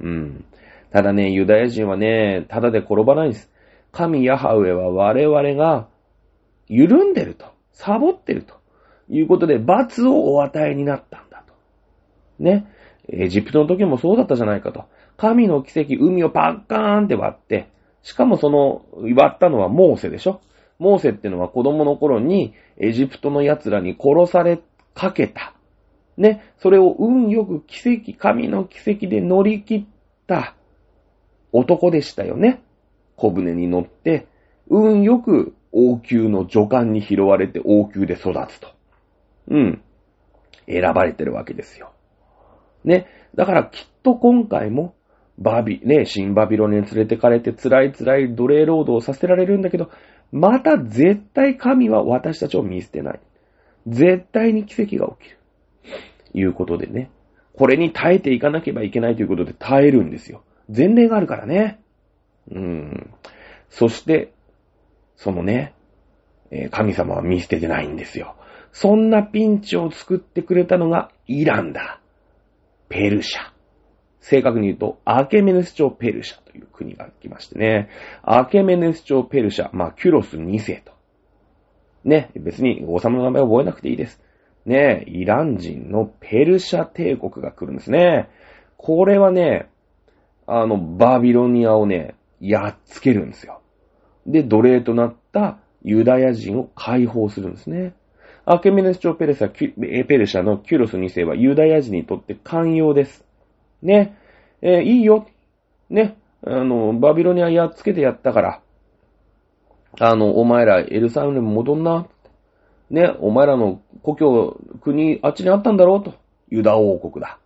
[0.00, 0.44] うん。
[0.92, 3.50] ただね、ユダヤ人はね、ただで転ばないんです。
[3.90, 5.88] 神ヤハウェは我々が
[6.68, 8.54] 緩んでると、サボってると
[9.08, 11.54] いうことで罰をお与えになったんだと。
[12.38, 12.66] ね。
[13.08, 14.84] エジプトの時もそうだったじゃないかと。
[15.16, 17.68] 神の奇跡、海をパッカーンって割って、
[18.02, 20.40] しかもその、割ったのはモーセでしょ
[20.80, 24.60] モーセってのは子供の頃にエジプトの奴らに殺され
[24.94, 25.54] かけた。
[26.16, 26.42] ね。
[26.58, 29.84] それを運よく奇跡、神の奇跡で乗り切っ
[30.26, 30.56] た
[31.52, 32.62] 男でしたよね。
[33.16, 34.26] 小舟に乗って、
[34.68, 38.68] 運よく王宮の女官に拾われて王宮で育つと。
[39.48, 39.82] うん。
[40.66, 41.92] 選ばれてるわけですよ。
[42.84, 43.06] ね。
[43.34, 44.94] だからきっと今回も
[45.38, 49.90] バビ、ね、新バビロネに連れてかれて辛い辛い奴隷労働をさせられるんだけど、
[50.32, 53.20] また絶対神は私たちを見捨てない。
[53.86, 55.38] 絶対に奇跡が起きる。
[56.32, 57.10] いうことでね。
[57.54, 60.42] これに耐えていかなければいけないということで耐えるんですよ。
[60.74, 61.80] 前例があるからね。
[62.50, 63.12] うん。
[63.68, 64.32] そして、
[65.16, 65.74] そのね、
[66.70, 68.36] 神様は見捨ててないんですよ。
[68.72, 72.00] そんなピンチを作ってくれたのがイランだ。
[72.88, 73.50] ペルシャ。
[74.20, 77.88] 正確に言うと、アケメネス朝ペルシャという国が来ましてね。
[78.22, 80.92] アケメネス朝ペルシャ、まあ、キュロス2世と。
[82.04, 84.20] ね、別に王様の名前を覚えなくていいです。
[84.66, 88.28] ね、イラン人のペルシャ帝国が来るんですね。
[88.76, 89.68] これはね、
[90.46, 93.60] あの、バビロニアをね、やっつけるんですよ。
[94.26, 97.94] で、奴隷となったユダヤ人を解放するんですね。
[98.44, 99.48] アケメネス朝ペルシャ、
[100.06, 103.24] ペルシャのキュロス2世はユダヤ人にとって寛容です。
[103.82, 104.16] ね、
[104.62, 105.26] えー、いいよ。
[105.88, 106.16] ね、
[106.46, 108.60] あの、バビロニアやっつけてやったから、
[109.98, 112.06] あの、お前らエルサレム戻んな。
[112.90, 116.14] ね、お前らの故郷、国、あっちにあったんだろうと。
[116.48, 117.38] ユダ王国だ。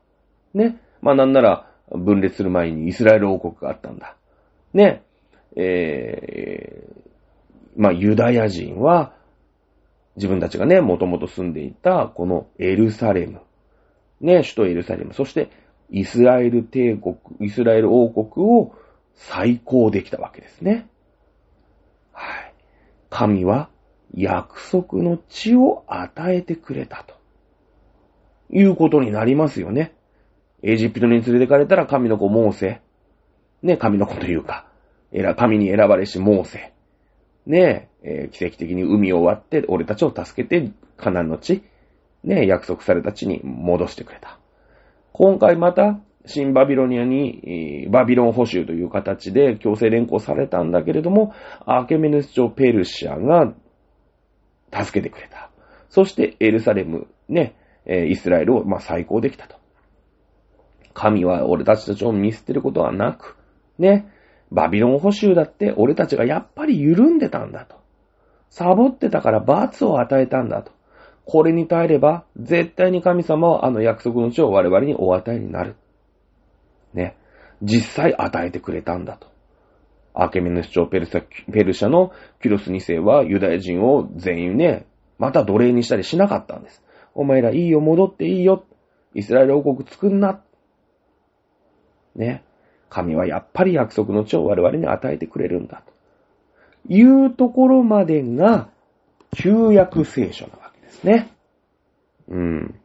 [0.54, 0.78] ね。
[1.02, 4.16] まあなんなら、分裂する前にイスラエル王国があったんだ。
[4.72, 5.02] ね。
[5.56, 9.12] えー、まあユダヤ人は、
[10.16, 13.40] 自分たちがね、もともと住んでいた、このエルサレム。
[14.20, 15.12] ね、首都エルサレム。
[15.12, 15.50] そして、
[15.96, 18.74] イスラエル帝国、イスラエル王国を
[19.14, 20.88] 再興できたわけですね。
[22.10, 22.54] はい。
[23.10, 23.68] 神は
[24.12, 27.14] 約束の地を与えてくれたと。
[28.50, 29.94] いうことになりますよね。
[30.64, 32.80] エジプトに連れてかれたら神の子モーセ。
[33.62, 34.66] ね、神の子というか、
[35.36, 36.72] 神に選ばれしモーセ。
[37.46, 41.62] ねえ、奇跡的に海を割って、俺たちを助けて、カナンの地、
[42.24, 44.40] ね約束された地に戻してくれた。
[45.16, 51.32] 今回また、新バビロニアに、バビロン捕囚という形で強制連行されたんだけれども、
[51.66, 53.52] アーケメネス朝ペルシアが
[54.72, 55.50] 助けてくれた。
[55.88, 57.54] そしてエルサレム、ね、
[57.86, 59.54] イスラエルを、まあ、再興できたと。
[60.94, 63.36] 神は俺たちたちを見捨てることはなく、
[63.78, 64.10] ね、
[64.50, 67.76] バビロン捕囚だって俺たちがやっぱり緩んでたんだと。
[68.50, 70.72] サボってたから罰を与えたんだと。
[71.26, 75.76] これに耐えれば、絶対に神様はあの約束の地を我々にお与えになる。
[76.92, 77.16] ね。
[77.62, 79.28] 実際与えてくれたんだと。
[80.12, 84.86] アーケメネス朝ペルシャのキュロス2世はユダヤ人を全員ね、
[85.18, 86.82] また奴隷にしたりしなかったんです。
[87.14, 88.64] お前らいいよ、戻っていいよ。
[89.14, 90.40] イスラエル王国作んな。
[92.14, 92.44] ね。
[92.90, 95.82] 神はやっぱり約束の地を我々に与えてくれるんだ。
[96.86, 98.68] というところまでが、
[99.36, 100.63] 旧約聖書なわ
[100.94, 101.30] ですね。
[102.28, 102.80] うん。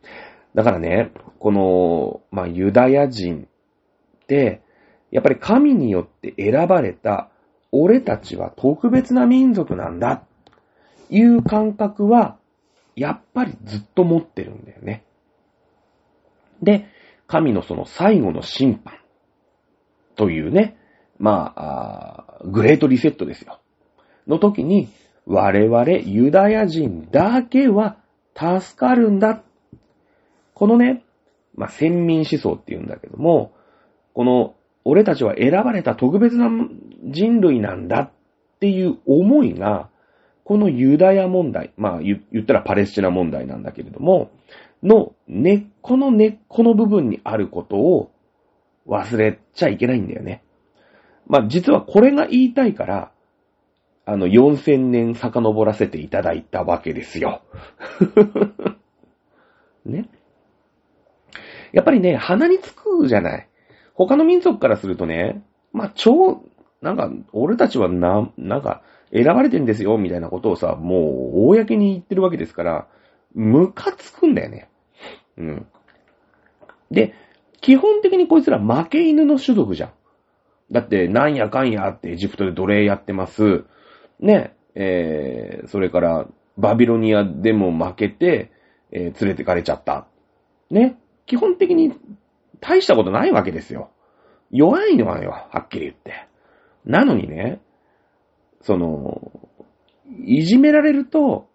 [0.55, 3.47] だからね、この、まあ、ユダヤ人
[4.23, 4.61] って、
[5.11, 7.29] やっぱり神によって選ばれた、
[7.71, 10.23] 俺たちは特別な民族なんだ、
[11.09, 12.37] いう感覚は、
[12.95, 15.05] やっぱりずっと持ってるんだよね。
[16.61, 16.87] で、
[17.27, 18.95] 神のその最後の審判
[20.15, 20.77] というね、
[21.17, 23.59] まあ、あグレートリセットですよ。
[24.27, 24.89] の時に、
[25.29, 27.97] 我々ユダヤ人だけは
[28.35, 29.43] 助かるんだ。
[30.55, 31.03] このね、
[31.55, 33.53] まあ、先民思想って言うんだけども、
[34.13, 34.55] この、
[34.85, 36.49] 俺たちは選ばれた特別な
[37.03, 38.11] 人類なんだっ
[38.59, 39.89] ていう思いが、
[40.45, 44.31] このユダヤ問題、まあ言ったらパレスチナ問題なんだけれども、
[44.81, 48.11] の根っこの根っこの部分にあることを
[48.87, 50.43] 忘れちゃいけないんだよね。
[51.27, 53.11] まあ実はこれが言いたいから、
[54.09, 57.43] あの4000年遡らせていただいたわけですよ。
[59.85, 60.09] ね。
[61.71, 63.47] やっぱりね、鼻につくじゃない。
[63.93, 65.43] 他の民族からするとね、
[65.73, 66.41] まあ超、
[66.81, 68.81] なんか、俺たちはな、なんか、
[69.13, 72.87] 選ばれてんですよ、みたいなことをさ、もう、公に言ってるわけですから、
[73.35, 74.69] ムカつくんだよね。
[75.37, 75.67] うん。
[76.89, 77.13] で、
[77.61, 79.91] 基本的にこいつら負け犬の種族じゃん。
[80.71, 83.65] だって、なんやかんやってエジプトで奴隷やってます。
[84.19, 88.51] ね、えー、それから、バビロニアでも負けて、
[88.91, 90.07] えー、連れてかれちゃった。
[90.69, 90.97] ね。
[91.25, 91.93] 基本的に、
[92.59, 93.91] 大したことないわけですよ。
[94.51, 96.27] 弱いのはよ、はっきり言って。
[96.85, 97.61] なのにね、
[98.61, 99.31] その、
[100.25, 101.47] いじめられると、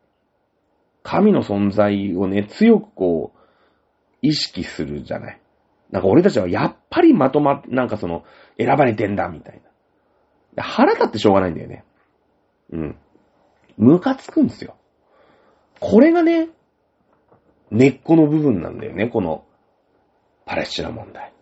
[1.03, 3.39] 神の存在をね、強くこう、
[4.23, 5.41] 意識するじゃない。
[5.91, 8.25] なんか俺たちはやっぱりまとま、なんかその、
[8.59, 9.61] 選ばれてんだ、みたい
[10.57, 10.63] な。
[10.63, 11.85] 腹立ってしょうがないんだよね。
[12.73, 12.97] うん。
[13.77, 14.77] ムカつくんですよ。
[15.81, 16.49] これがね、
[17.71, 19.45] 根っこの部分なんだよね、この、
[20.47, 21.33] パレスチナ問題。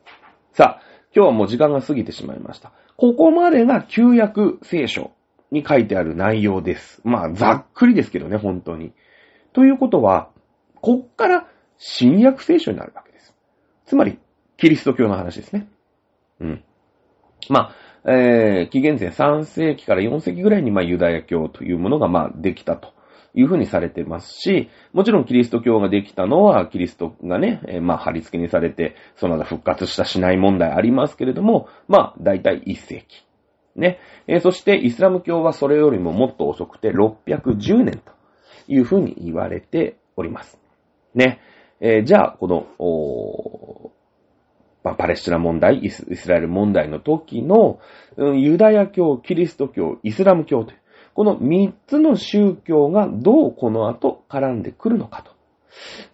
[0.52, 0.82] さあ、
[1.14, 2.72] 今日はもう時間が過ぎてしまいました。
[2.96, 5.10] ここまでが旧約聖書
[5.50, 7.00] に書いてある内容です。
[7.04, 8.92] まあ、ざっくりですけどね、本当に。
[9.52, 10.30] ということは、
[10.80, 11.48] こっから
[11.78, 13.34] 新約聖書になるわけです。
[13.86, 14.18] つまり、
[14.56, 15.68] キリスト教の話ですね。
[16.40, 16.64] うん。
[17.48, 22.92] まあ、えー、紀元前3世紀から4世紀ぐらいに、まあ、ユダヤ教というものが、まあ、できたと
[23.34, 33.24] いうふうにされてますし、もちろんキリスト教ができたのは、キリストがね、えー、まあ、貼り付けにされて、その後復活したしない問題ありますけれども、まあ、だいたい1世紀。
[33.76, 33.98] ね。
[34.26, 38.12] えー、そしてイスラム教はそれよりももっと遅くて610年と
[38.68, 40.58] いうふうに言われております。
[41.14, 41.40] ね。
[41.80, 43.92] えー、じゃあ、この、お
[44.84, 47.80] まあ、パレスチナ問題イス、イスラエル問題の時の、
[48.16, 50.78] うん、ユダヤ教、キリスト教、イスラム教という、
[51.14, 55.32] この3つの宗教がどうこの後絡んでくるのかと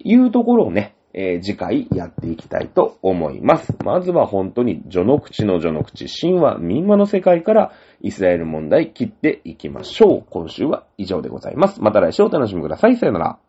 [0.01, 3.75] いうところをね、えー、次回やっていきたいと思います。
[3.85, 10.25] まずは本当に序の口の序の口、神話、民話の世界からイスラエル問題切っていきましょう。
[10.31, 11.81] 今週は以上でございます。
[11.81, 12.97] また来週お楽しみください。
[12.97, 13.48] さよなら。